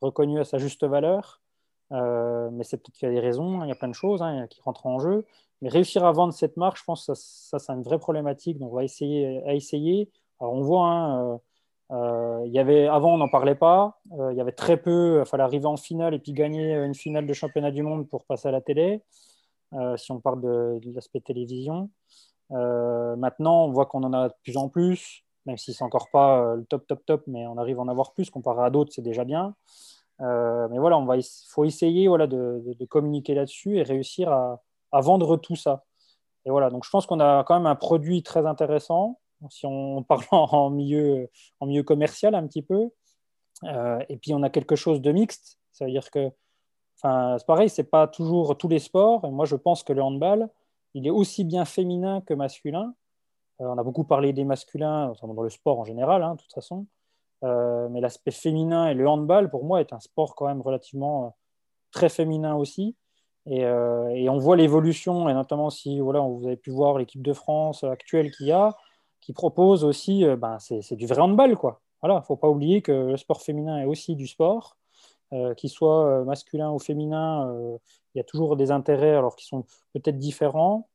[0.00, 1.42] reconnu à sa juste valeur.
[1.92, 3.94] Euh, mais c'est peut-être qu'il y a des raisons, hein, il y a plein de
[3.94, 5.26] choses hein, qui rentrent en jeu.
[5.60, 8.58] Mais réussir à vendre cette marque, je pense que ça, c'est une vraie problématique.
[8.58, 10.10] Donc, on va essayer à essayer.
[10.40, 11.40] Alors, on voit, hein,
[11.92, 14.00] euh, euh, y avait, avant, on n'en parlait pas.
[14.30, 15.20] il y avait très peu.
[15.20, 18.24] Il fallait arriver en finale et puis gagner une finale de championnat du monde pour
[18.24, 19.02] passer à la télé,
[19.96, 21.90] si on parle de, l'aspect télévision.
[22.50, 26.54] maintenant, on voit qu'on en a de plus en plus, même si c'est encore pas
[26.56, 28.30] le top, top, top, mais on arrive à en avoir plus.
[28.30, 29.54] Comparé à d'autres, c'est déjà bien.
[30.22, 34.60] Euh, mais voilà, il faut essayer voilà, de, communiquer là-dessus et réussir à,
[35.00, 35.84] vendre tout ça.
[36.44, 39.18] Et voilà, donc je pense qu'on a quand même un produit très intéressant,
[39.50, 41.30] si on parle en milieu,
[41.60, 42.90] en milieu commercial un petit peu.
[43.64, 46.30] Euh, et puis on a quelque chose de mixte, Ça veut dire que,
[46.96, 49.24] enfin, c'est pareil, c'est pas toujours tous les sports.
[49.24, 50.48] Et moi, je pense que le handball,
[50.94, 52.94] il est aussi bien féminin que masculin.
[53.60, 56.40] Euh, on a beaucoup parlé des masculins, notamment dans le sport en général, hein, de
[56.40, 56.86] toute façon.
[57.44, 61.36] Euh, mais l'aspect féminin et le handball, pour moi, est un sport quand même relativement
[61.90, 62.96] très féminin aussi.
[63.46, 67.82] Et, on voit l'évolution, et notamment si voilà, vous avez pu voir l'équipe de France
[67.82, 68.76] actuelle qu'il y a,
[69.22, 71.56] qui propose aussi, ben, c'est du vrai handball.
[71.56, 71.80] Quoi.
[72.02, 74.76] Voilà, faut pas oublier que le sport féminin est aussi du sport.
[75.56, 77.50] qu'il soit masculin ou féminin,
[78.14, 79.64] il y a toujours des intérêts alors qui sont
[79.94, 80.88] peut-être différents,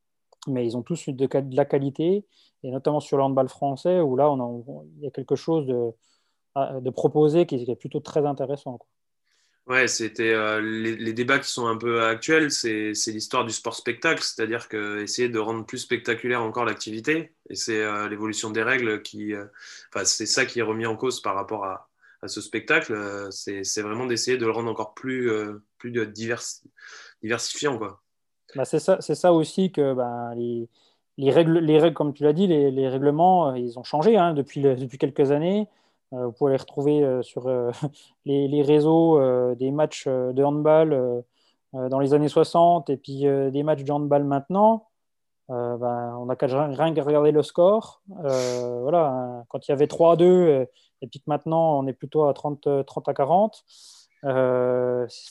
[0.47, 2.25] mais ils ont tous de, de, la qualité,
[2.63, 5.93] et notamment sur le handball français, où là, on il y a quelque chose de,
[6.81, 8.79] de proposé qui, est plutôt très intéressant.
[9.67, 14.23] Ouais, c'était euh, les, débats qui sont un peu actuels, c'est l'histoire du sport spectacle,
[14.23, 19.01] c'est-à-dire que essayer de rendre plus spectaculaire encore l'activité, et c'est euh, l'évolution des règles
[19.01, 19.43] qui, euh,
[20.05, 21.89] c'est ça qui est remis en cause par rapport à,
[22.25, 25.31] ce spectacle, c'est vraiment d'essayer de le rendre encore plus,
[25.77, 26.41] plus divers,
[27.21, 28.01] diversifiant, quoi.
[28.55, 30.67] Bah c'est ça, ça aussi que bah, les,
[31.17, 34.97] les, règles, les règles, comme tu l'as dit, les, règlements, ils ont changé hein, depuis
[34.97, 35.69] quelques années.
[36.13, 37.71] Euh, vous pouvez les retrouver euh, sur euh,
[38.25, 39.19] les, réseaux
[39.55, 41.23] des matchs de handball
[41.73, 44.87] dans les années 60 et puis des matchs de handball maintenant.
[45.49, 48.01] Ben, on n'a qu'à rien regarder le score.
[48.07, 50.67] voilà, hein, quand il y avait 3 à 2
[51.01, 53.63] et puis que maintenant on est plutôt à 30, 30 à 40,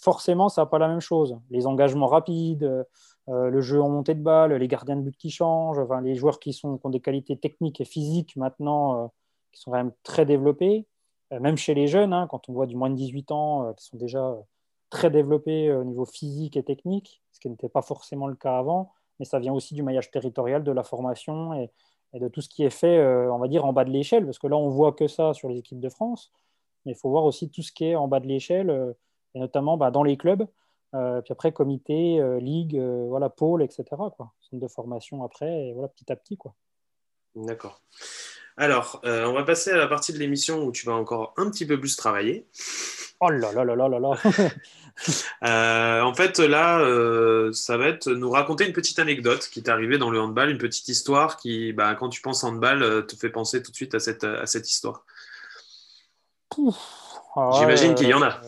[0.02, 1.38] forcément ça n'a pas la même chose.
[1.50, 2.86] Les engagements rapides,
[3.26, 6.52] le jeu en montée de balle, les gardiens de but qui changent, les joueurs qui,
[6.52, 9.10] sont, qui ont des qualités techniques et physiques maintenant
[9.56, 10.86] qui sont quand même très développés,
[11.32, 13.72] euh, même chez les jeunes, hein, quand on voit du moins de 18 ans euh,
[13.72, 14.40] qui sont déjà euh,
[14.90, 18.92] très développés au niveau physique et technique, ce qui n'était pas forcément le cas avant,
[19.18, 21.70] mais ça vient aussi du maillage territorial, de la formation et,
[22.14, 24.46] de tout ce qui est fait, on va dire, en bas de l'échelle, parce que
[24.46, 26.32] là, on voit que ça sur les équipes de France,
[26.84, 28.94] mais il faut voir aussi tout ce qui est en bas de l'échelle,
[29.34, 30.46] et notamment bah, dans les clubs,
[30.92, 33.84] puis après, comité, ligue, voilà, pôle, etc.
[34.16, 34.32] Quoi.
[34.40, 36.38] Centre de formation après, voilà, petit à petit.
[37.34, 37.82] D'accord.
[38.58, 41.50] Alors, euh, on va passer à la partie de l'émission où tu vas encore un
[41.50, 42.46] petit peu plus travailler.
[43.20, 44.14] Oh là là là là là là
[45.44, 49.70] euh, En fait, là, euh, ça va être nous raconter une petite anecdote qui t'est
[49.70, 53.28] arrivée dans le handball, une petite histoire qui, bah, quand tu penses handball, te fait
[53.28, 55.04] penser tout de suite à cette, à cette histoire.
[57.58, 58.40] J'imagine qu'il y en a.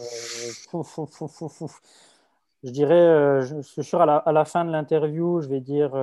[2.64, 5.94] je dirais, je suis sûr, à la, à la fin de l'interview, je vais dire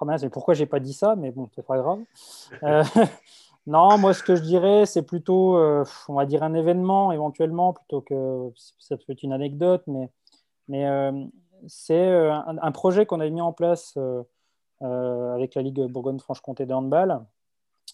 [0.00, 1.16] ah mince, mais pourquoi j'ai pas dit ça?
[1.16, 2.00] Mais bon, c'est pas grave.
[2.62, 2.84] Euh,
[3.66, 7.72] non, moi, ce que je dirais, c'est plutôt, euh, on va dire, un événement éventuellement,
[7.72, 10.10] plutôt que ça peut être une anecdote, mais,
[10.86, 11.24] euh,
[11.68, 13.96] c'est un, projet qu'on a mis en place
[14.82, 17.24] avec la Ligue Bourgogne-Franche-Comté de handball,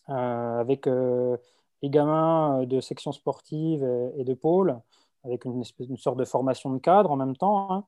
[0.08, 3.84] avec les gamins de section sportive
[4.16, 4.80] et, de pôle,
[5.24, 7.72] avec une, espèce, une sorte de formation de cadre en même temps.
[7.72, 7.84] Hein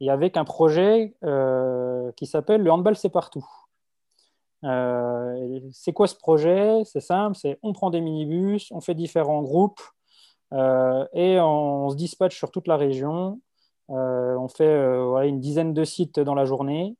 [0.00, 3.46] et avec un projet euh, qui s'appelle Le handball, c'est partout.
[4.64, 6.82] Euh, c'est quoi ce projet?
[6.84, 9.80] C'est simple, c'est on prend des minibus, on fait différents groupes
[10.52, 13.40] euh, et on, se dispatche sur toute la région.
[13.88, 16.96] on fait une dizaine de sites dans la journée.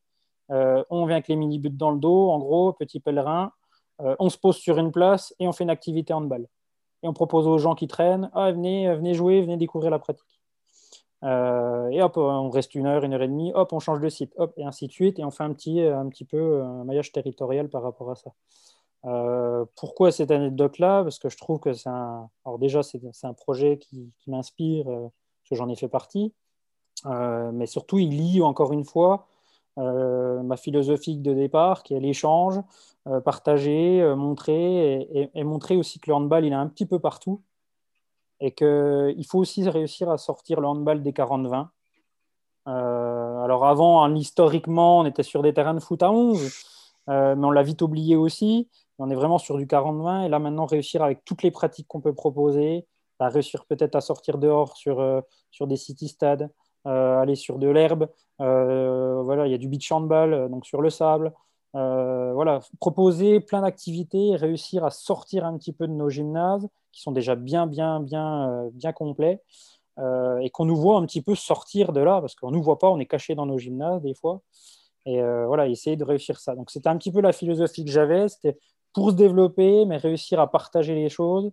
[0.48, 3.52] on vient avec les minibus dans le dos, en gros, petit pèlerin.
[3.98, 6.46] on se pose sur une place et on fait une activité handball.
[7.02, 10.35] Et on propose aux gens qui traînent, ah, venez, venez jouer, venez découvrir la pratique.
[11.24, 14.08] Euh, et hop, on reste une heure, une heure et demie, hop, on change de
[14.08, 16.84] site, hop, et ainsi de suite, et on fait un petit, un petit peu un
[16.84, 18.32] maillage territorial par rapport à ça.
[19.06, 21.02] Euh, pourquoi cette anecdote-là?
[21.02, 22.28] Parce que je trouve que c'est un.
[22.44, 26.32] Alors, déjà, c'est un projet qui, m'inspire, euh, parce que j'en ai fait partie,
[27.04, 29.28] mais surtout, il lie encore une fois
[29.76, 32.58] ma philosophie de départ, qui est l'échange,
[33.24, 37.42] partager, montrer, et, et, montrer aussi que le handball, il est un petit peu partout
[38.40, 41.68] et qu'il faut aussi réussir à sortir le handball des 40-20.
[42.68, 46.52] Euh, alors avant, hein, historiquement, on était sur des terrains de foot à 11,
[47.08, 48.68] euh, mais on l'a vite oublié aussi.
[48.98, 52.00] On est vraiment sur du 40-20, et là maintenant, réussir avec toutes les pratiques qu'on
[52.00, 52.86] peut proposer,
[53.18, 55.20] à réussir peut-être à sortir dehors sur, euh,
[55.50, 56.50] sur des city-stades,
[56.84, 58.08] aller sur de l'herbe,
[58.38, 61.32] voilà, il y a du beach handball, donc sur le sable.
[61.76, 67.12] Voilà, proposer plein d'activités, réussir à sortir un petit peu de nos gymnases qui sont
[67.12, 69.42] déjà bien, bien, bien, euh, bien complets,
[69.98, 72.62] euh, et qu'on nous voit un petit peu sortir de là, parce qu'on ne nous
[72.62, 74.40] voit pas, on est caché dans nos gymnases des fois.
[75.04, 76.56] Et euh, voilà, essayer de réussir ça.
[76.56, 78.58] Donc c'était un petit peu la philosophie que j'avais, c'était
[78.94, 81.52] pour se développer, mais réussir à partager les choses,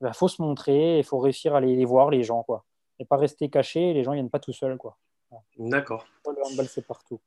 [0.00, 2.64] il ben, faut se montrer, il faut réussir à les, voir, les gens, quoi.
[3.00, 4.96] Et pas rester caché, les gens ne viennent pas tout seuls, quoi.
[5.58, 6.06] D'accord.
[6.24, 7.20] Le handball, c'est partout.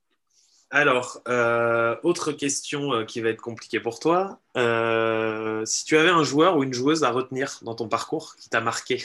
[0.72, 4.38] Alors, euh, autre question euh, qui va être compliquée pour toi.
[4.56, 8.50] Euh, si tu avais un joueur ou une joueuse à retenir dans ton parcours qui
[8.50, 9.04] t'a marqué?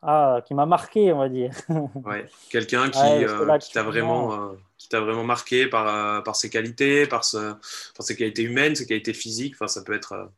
[0.00, 1.50] Ah, qui m'a marqué, on va dire.
[2.04, 3.00] ouais, quelqu'un qui,
[3.72, 8.76] t'a vraiment, qui t'a vraiment marqué par, par ses qualités, par, par, ses qualités humaines,
[8.76, 9.54] ses qualités physiques.
[9.56, 10.30] Enfin, ça peut être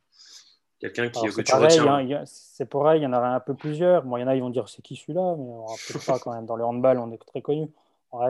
[0.78, 2.24] quelqu'un qui, que tu retiens.
[2.24, 4.02] C'est pareil, il y en aura un peu plusieurs.
[4.04, 6.18] Bon, il y en a, ils vont dire c'est qui celui-là, mais on peut pas
[6.18, 6.46] quand même.
[6.46, 7.68] Dans le handball, on est très connu.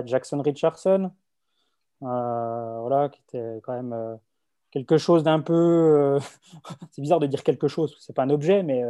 [0.05, 1.11] Jackson Richardson,
[2.01, 4.18] voilà, qui était quand même
[4.70, 6.18] quelque chose d'un peu.
[6.91, 8.85] c'est bizarre de dire quelque chose, c'est pas un objet, mais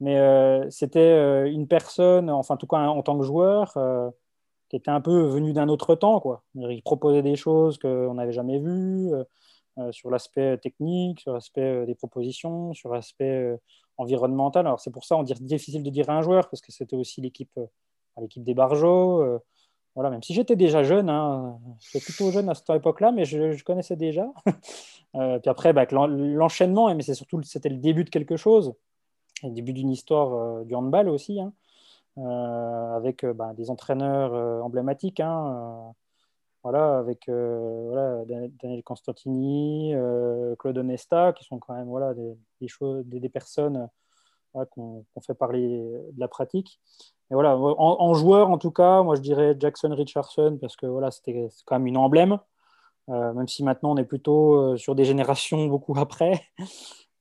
[0.00, 4.10] mais euh, c'était euh, une personne, enfin en tout cas en tant que joueur, euh,
[4.68, 6.20] qui était un peu venu d'un autre temps.
[6.20, 6.42] Quoi.
[6.54, 9.12] Il proposait des choses qu'on n'avait jamais vues
[9.90, 13.58] sur l'aspect technique, sur l'aspect des propositions, sur l'aspect
[13.98, 14.66] environnemental.
[14.66, 17.20] Alors c'est pour ça on dit difficile de dire un joueur parce que c'était aussi
[17.20, 17.58] l'équipe
[18.20, 19.40] l'équipe des Barjots.
[19.94, 23.62] Voilà, même si j'étais déjà jeune, hein, j'étais plutôt jeune à cette époque-là, mais je,
[23.62, 24.26] connaissais déjà.
[25.12, 28.74] puis après, bah, l'enchaînement, mais c'est surtout c'était le début de quelque chose
[29.48, 31.52] le début d'une histoire euh, du handball aussi, hein,
[32.18, 35.20] euh, avec euh, bah, des entraîneurs emblématiques.
[35.20, 35.94] Hein,
[36.62, 39.92] voilà, avec Daniel Constantini,
[40.58, 43.90] Claude Onesta, qui sont quand même voilà, des, choses, des, personnes
[44.70, 46.80] qu'on fait parler de la pratique.
[47.30, 51.10] Et voilà, en, joueur, en tout cas, moi je dirais Jackson Richardson, parce que voilà,
[51.10, 52.38] c'était quand même une emblème,
[53.08, 56.42] même si maintenant on est plutôt sur des générations beaucoup après.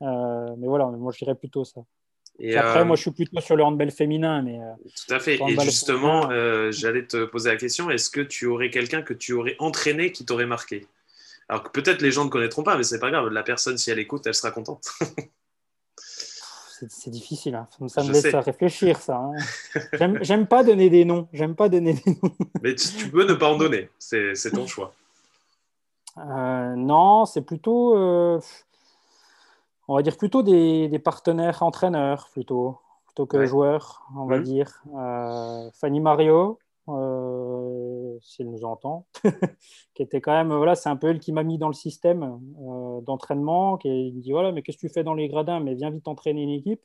[0.01, 1.81] mais voilà, moi je dirais plutôt ça.
[2.39, 4.41] Et après, euh, moi, je suis plutôt sur le handball féminin.
[4.41, 5.39] Mais, euh, tout à fait.
[5.39, 9.33] Et justement, euh, j'allais te poser la question est-ce que tu aurais quelqu'un que tu
[9.33, 10.87] aurais entraîné qui t'aurait marqué?
[11.49, 13.27] Alors que peut-être les gens ne connaîtront pas, mais c'est pas grave.
[13.29, 14.87] La personne, si elle écoute, elle sera contente.
[16.89, 17.55] c'est difficile.
[17.55, 17.67] Hein.
[17.87, 19.17] Ça me laisse réfléchir, ça.
[19.17, 20.17] Hein.
[20.21, 21.27] J'aime pas donner des noms.
[21.33, 22.31] J'aime pas donner des noms.
[22.61, 23.89] mais tu, peux ne pas en donner.
[23.99, 24.93] C'est ton choix.
[26.17, 27.95] non, c'est plutôt
[29.87, 34.81] on va dire plutôt des, partenaires entraîneurs, plutôt, plutôt que joueurs, on va dire.
[34.95, 36.59] Euh, Fanny Mario,
[36.89, 37.22] euh,
[38.23, 39.05] s'il nous entend,
[39.93, 42.39] qui était quand même, voilà, c'est un peu elle qui m'a mis dans le système
[42.61, 45.59] euh, d'entraînement, qui me dit, voilà, mais qu'est-ce que tu fais dans les gradins?
[45.59, 46.81] Mais viens vite entraîner une équipe.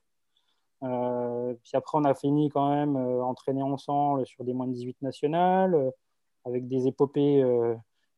[0.81, 5.93] puis après, on a fini quand même entraîner ensemble sur des moins de 18 nationales,
[6.45, 7.43] avec des épopées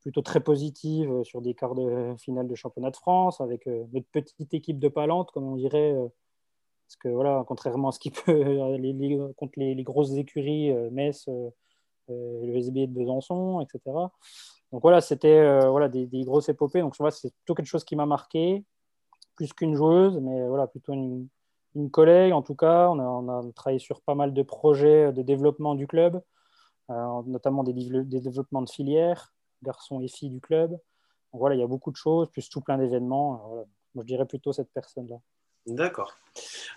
[0.01, 3.85] plutôt très positive euh, sur des quarts de finale de championnat de France, avec euh,
[3.93, 5.93] notre petite équipe de Palante, comme on dirait.
[5.93, 6.09] Euh,
[6.87, 11.29] parce que voilà, contrairement à ce qui peut les, contre les, grosses écuries, Metz,
[12.11, 13.81] le SB de Besançon, etc.
[14.73, 16.81] Donc voilà, c'était voilà, des, grosses épopées.
[16.81, 18.65] Donc vois, c'est plutôt quelque chose qui m'a marqué,
[19.37, 21.29] plus qu'une joueuse, mais voilà, plutôt une,
[21.91, 22.89] collègue en tout cas.
[22.89, 26.21] On a, on a, travaillé sur pas mal de projets de développement du club,
[26.89, 29.33] notamment des, des, développements de filières
[29.63, 30.77] garçons et filles du club.
[31.33, 33.67] voilà, il y a beaucoup de choses, plus tout plein d'événements.
[33.95, 35.17] Moi, je dirais plutôt cette personne-là.
[35.67, 36.17] D'accord.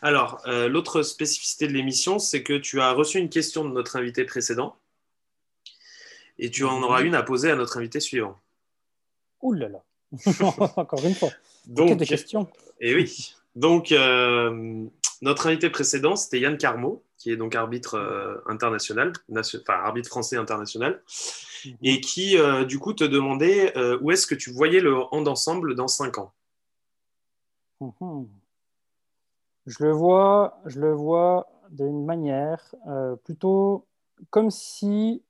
[0.02, 3.96] Alors, euh, l'autre spécificité de l'émission, c'est que tu as reçu une question de notre
[3.96, 4.76] invité précédent
[6.40, 8.38] et tu en auras une à poser à notre invité suivant.
[9.42, 9.84] Ouh là là
[10.78, 11.30] Encore une fois.
[11.66, 12.48] Donc, des questions.
[12.80, 13.36] Et eh oui.
[13.56, 14.86] Donc, euh,
[15.22, 20.38] notre invité précédent, c'était Yann Carmo, qui est donc arbitre euh, international, enfin arbitre français
[20.38, 21.02] international,
[21.66, 21.78] mhm.
[21.84, 25.76] et qui euh, du coup te demandait où est-ce que tu voyais le hand ensemble
[25.76, 26.34] dans 5 ans?
[27.80, 28.28] Mhm.
[29.66, 32.76] Je le vois, je le vois d'une manière
[33.24, 33.86] plutôt
[34.30, 35.22] comme si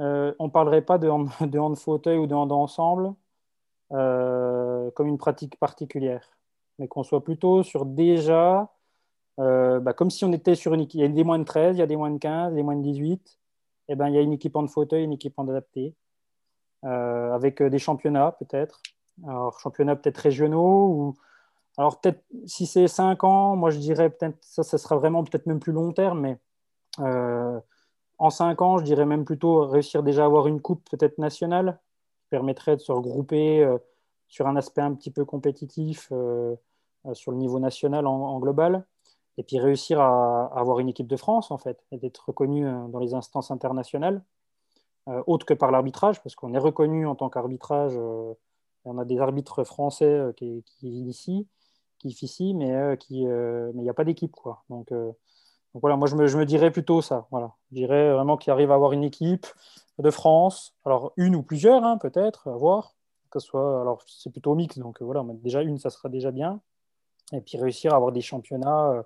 [0.00, 3.14] on ne parlerait pas de hand, de hand, fauteuil ou de hand ensemble
[3.90, 6.28] comme une pratique particulière,
[6.78, 8.70] mais qu'on soit plutôt sur déjà
[9.40, 10.98] euh, bah, comme si on était sur une équipe.
[10.98, 12.62] Il y a des moins de 13, il y a des moins de 15, des
[12.62, 13.38] moins de 18.
[13.88, 15.94] Et ben, il y a une équipe en fauteuil, une équipe en adapté,
[16.84, 18.82] euh, avec euh, des championnats peut-être.
[19.26, 21.14] Alors, championnats peut-être régionaux ou.
[21.76, 25.46] Alors, peut-être si c'est 5 ans, moi je dirais peut-être ça, ça sera vraiment peut-être
[25.46, 26.38] même plus long terme, mais
[28.20, 31.80] en 5 ans, je dirais même plutôt réussir déjà à avoir une coupe peut-être nationale
[32.20, 33.66] qui permettrait de se regrouper
[34.28, 36.12] sur un aspect un petit peu compétitif
[37.12, 38.84] sur le niveau national en global
[39.40, 42.88] et puis réussir à, avoir une équipe de France, en fait, et d'être reconnu euh,
[42.88, 44.22] dans les instances internationales,
[45.08, 47.94] euh, autres que par l'arbitrage, parce qu'on est reconnu en tant qu'arbitrage.
[47.96, 48.34] Euh,
[48.84, 51.46] on a des arbitres français qui, qui ici,
[51.98, 54.64] qui ici, mais il n'y a pas d'équipe, quoi.
[54.70, 54.90] Donc,
[55.74, 57.26] donc, voilà, moi je me, dirais plutôt ça.
[57.30, 59.46] Voilà, je dirais vraiment qu'il arrive à avoir une équipe
[59.98, 62.94] de France, alors une ou plusieurs, hein, peut-être, à voir.
[63.30, 66.60] Que soit, alors c'est plutôt mix, donc voilà, déjà une, ça sera déjà bien.
[67.32, 69.04] Et puis réussir à avoir des championnats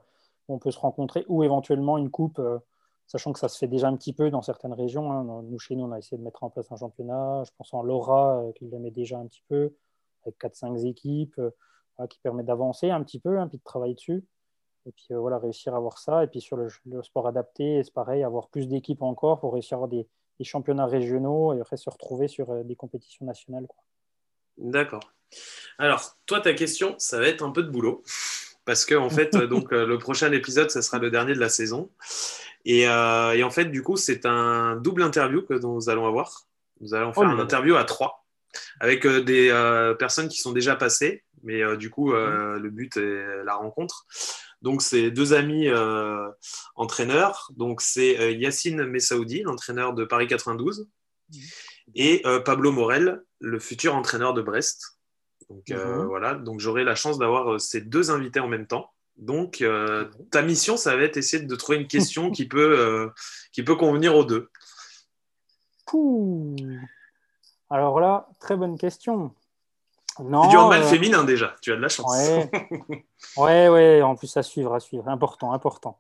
[0.49, 2.59] on peut se rencontrer, ou éventuellement une coupe, euh,
[3.07, 5.13] sachant que ça se fait déjà un petit peu dans certaines régions.
[5.13, 5.43] Hein.
[5.45, 7.43] Nous, chez nous, on a essayé de mettre en place un championnat.
[7.45, 9.75] Je pense en Laura, euh, qui le met déjà un petit peu,
[10.23, 14.25] avec 4-5 équipes, euh, qui permet d'avancer un petit peu, hein, puis de travailler dessus.
[14.87, 16.25] Et puis voilà, réussir à avoir ça.
[16.25, 16.69] Et puis sur le,
[17.03, 20.07] sport adapté, c'est pareil, avoir plus d'équipes encore pour réussir à avoir des,
[20.43, 23.67] championnats régionaux et après se retrouver sur des compétitions nationales.
[24.59, 25.13] D'accord.
[25.79, 28.03] Alors, toi, ta question, ça va être un peu de boulot.
[28.65, 31.91] Parce que, en fait, donc, le prochain épisode, ce sera le dernier de la saison.
[32.65, 36.47] Et, en fait, du coup, c'est un double interview que nous allons avoir.
[36.81, 38.25] Nous allons faire oh, une interview à trois
[38.81, 41.25] avec des personnes qui sont déjà passées.
[41.43, 42.57] Mais du coup, mhm.
[42.57, 44.07] le but est la rencontre.
[44.65, 45.69] Donc, c'est deux amis
[46.75, 47.51] entraîneurs.
[47.57, 50.89] Donc, c'est Yacine Messaoudi, l'entraîneur de Paris 92,
[51.31, 51.41] mhm.
[51.95, 54.99] et Pablo Morel, le futur entraîneur de Brest.
[55.49, 56.07] Donc, mhm.
[56.07, 56.35] voilà.
[56.35, 58.91] Donc, j'aurai la chance d'avoir ces deux invités en même temps.
[59.17, 63.09] Donc, euh, ta mission, ça va être essayer de trouver une question qui, peut, euh,
[63.53, 64.51] qui peut convenir aux deux.
[67.71, 69.35] Alors là, très bonne question.
[70.21, 70.87] Non, du handball euh...
[70.87, 72.15] féminin déjà, tu as de la chance.
[73.37, 75.99] Ouais, ouais, en plus à suivre, à suivre, important, important.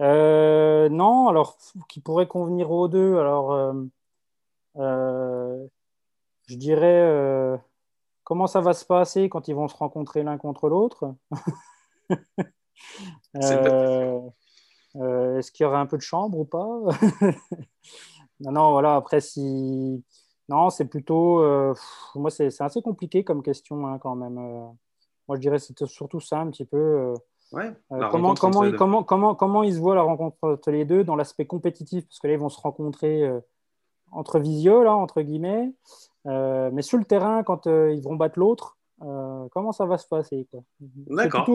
[0.00, 1.56] Euh, non, alors
[1.88, 3.74] qui pourrait convenir aux deux, alors
[4.76, 7.58] je dirais
[8.24, 11.14] comment ça va se passer quand ils vont se rencontrer l'un contre l'autre?
[13.36, 14.20] Euh,
[14.96, 16.66] euh, est-ce qu'il y aura un peu de chambre ou pas?
[18.40, 18.96] Non, non, voilà.
[18.96, 20.04] Après, si.
[20.48, 21.40] Non, c'est plutôt.
[21.40, 21.74] Euh,
[22.14, 24.34] moi, c'est assez compliqué comme question hein, quand même.
[24.34, 27.14] moi, je dirais c'est surtout ça un petit peu.
[27.52, 27.70] Ouais,
[28.10, 31.46] comment, comment, comment, comment, comment ils se voient la rencontre entre les deux dans l'aspect
[31.46, 33.30] compétitif Parce que là, ils vont se rencontrer
[34.10, 35.72] entre visio, là, entre guillemets.
[36.24, 40.48] mais sur le terrain, quand ils vont battre l'autre, comment ça va se passer
[40.80, 41.46] D'accord.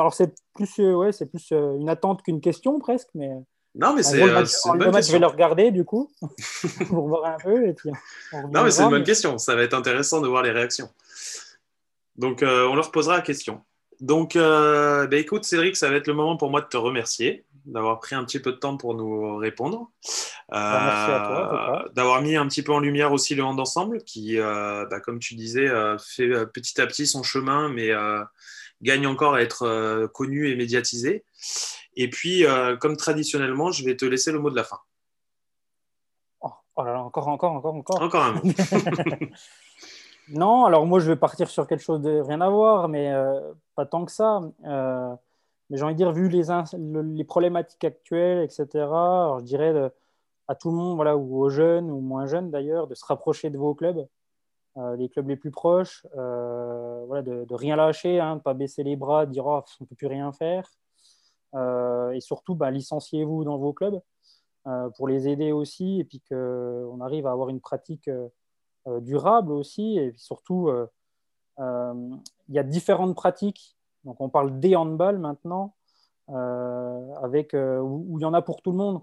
[0.00, 3.30] Alors, c'est plus, euh, ouais, c'est plus euh, une attente qu'une question presque, mais.
[3.74, 4.22] Non, mais c'est.
[4.22, 6.10] Euh, je vais le regarder du coup,
[6.88, 7.68] pour voir un peu.
[7.68, 7.90] Et puis,
[8.32, 9.38] non, mais c'est une bonne question.
[9.38, 10.90] Ça va être intéressant de voir les réactions.
[12.16, 13.62] Donc, on leur posera la question.
[14.00, 18.00] Donc, bah, écoute, Cédric, ça va être le moment pour moi de te remercier d'avoir
[18.00, 19.90] pris un petit peu de temps pour nous répondre.
[20.48, 21.84] Bah, merci à toi.
[21.94, 25.34] D'avoir mis un petit peu en lumière aussi le hand ensemble, qui, bah, comme tu
[25.34, 25.68] disais,
[25.98, 27.92] fait petit à petit son chemin, mais
[28.82, 31.24] gagne encore à être euh, connu et médiatisé.
[31.96, 34.78] Et puis, euh, comme traditionnellement, je vais te laisser le mot de la fin.
[36.40, 38.02] Oh, oh là là, encore, encore, encore, encore.
[38.02, 38.42] Encore un mot.
[40.28, 43.52] non, alors moi, je vais partir sur quelque chose de rien à voir, mais euh,
[43.74, 44.40] pas tant que ça.
[44.62, 46.44] mais j'ai envie de dire, vu les,
[47.14, 49.90] les problématiques actuelles, etc., alors je dirais
[50.48, 53.50] à tout le monde, voilà, ou aux jeunes ou moins jeunes d'ailleurs, de se rapprocher
[53.50, 54.06] de vos clubs.
[54.80, 58.54] Euh, les clubs les plus proches, euh, voilà, de, rien lâcher, hein, de ne pas
[58.54, 60.66] baisser les bras, de dire oh, on ne peut plus rien faire.
[61.54, 64.00] Euh, et surtout, bah, licenciez-vous dans vos clubs
[64.96, 68.10] pour les aider aussi, et puis qu'on arrive à avoir une pratique
[68.86, 69.96] durable aussi.
[69.96, 70.70] Et puis surtout,
[71.58, 73.76] il y a différentes pratiques.
[74.04, 75.74] Donc on parle des handball maintenant,
[76.28, 79.00] avec, où il y en a pour tout le monde.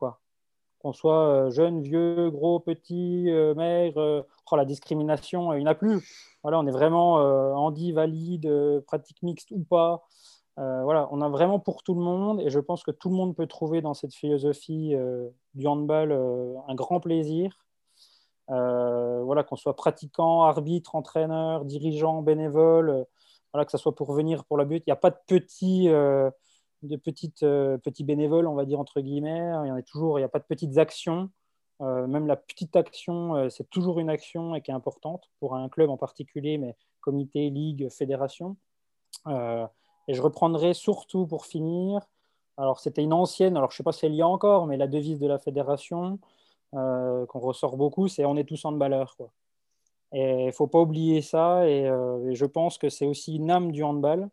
[0.80, 4.22] Qu'on soit euh, jeune, vieux, gros, petit, euh, maigre, euh,
[4.52, 6.02] oh, la discrimination, il n'y en a plus.
[6.44, 8.50] Voilà, on est vraiment handi, valide,
[8.86, 10.04] pratique mixte ou pas.
[10.56, 13.36] voilà, on a vraiment pour tout le monde et je pense que tout le monde
[13.36, 14.96] peut trouver dans cette philosophie
[15.56, 16.14] du handball
[16.70, 17.52] un grand plaisir.
[18.48, 23.06] voilà, qu'on soit pratiquant, arbitre, entraîneur, dirigeant, bénévole,
[23.52, 24.84] voilà, que ce soit pour venir pour la but.
[24.88, 25.90] Il n'y a pas de petit
[26.84, 29.52] de petites, euh, petits bénévoles, on va dire entre guillemets.
[29.64, 31.30] Il y en a toujours, il n'y a pas de petites actions.
[31.82, 35.56] Euh, même la petite action, euh, c'est toujours une action et qui est importante pour
[35.56, 38.58] un club en particulier, mais comité, ligue, fédération.
[39.28, 42.02] et je reprendrai surtout pour finir.
[42.58, 44.78] Alors, c'était une ancienne, alors je ne sais pas si elle y a encore, mais
[44.78, 46.20] la devise de la fédération
[46.72, 49.16] qu'on ressort beaucoup, c'est on est tous handballeurs.
[49.18, 49.32] Quoi.
[50.14, 51.68] Et il ne faut pas oublier ça.
[51.68, 54.30] Et, et je pense que c'est aussi une âme du handball.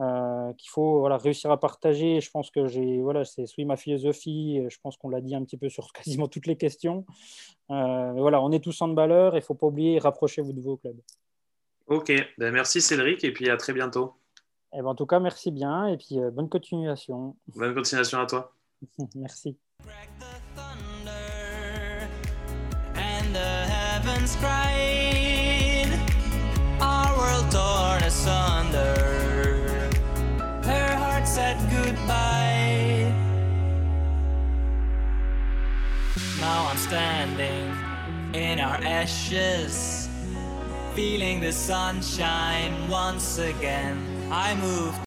[0.00, 2.20] Euh, qu'il faut voilà, réussir à partager.
[2.20, 4.60] Je pense que j'ai, voilà, c'est ma philosophie.
[4.68, 7.04] Je pense qu'on l'a dit un petit peu sur quasiment toutes les questions.
[7.70, 10.60] Euh, voilà, on est tous en baleur et il ne faut pas oublier, rapprochez-vous de
[10.60, 11.00] vos clubs.
[11.86, 14.14] Ok, ben, merci Cédric et puis à très bientôt.
[14.72, 17.36] Et eh ben, en tout cas, merci bien et puis euh, bonne continuation.
[17.54, 18.52] Bonne continuation à toi.
[19.14, 19.56] merci.
[28.10, 28.89] said
[36.50, 37.68] Now I'm standing
[38.34, 40.08] in our ashes,
[40.96, 43.96] feeling the sunshine once again.
[44.32, 45.00] I moved.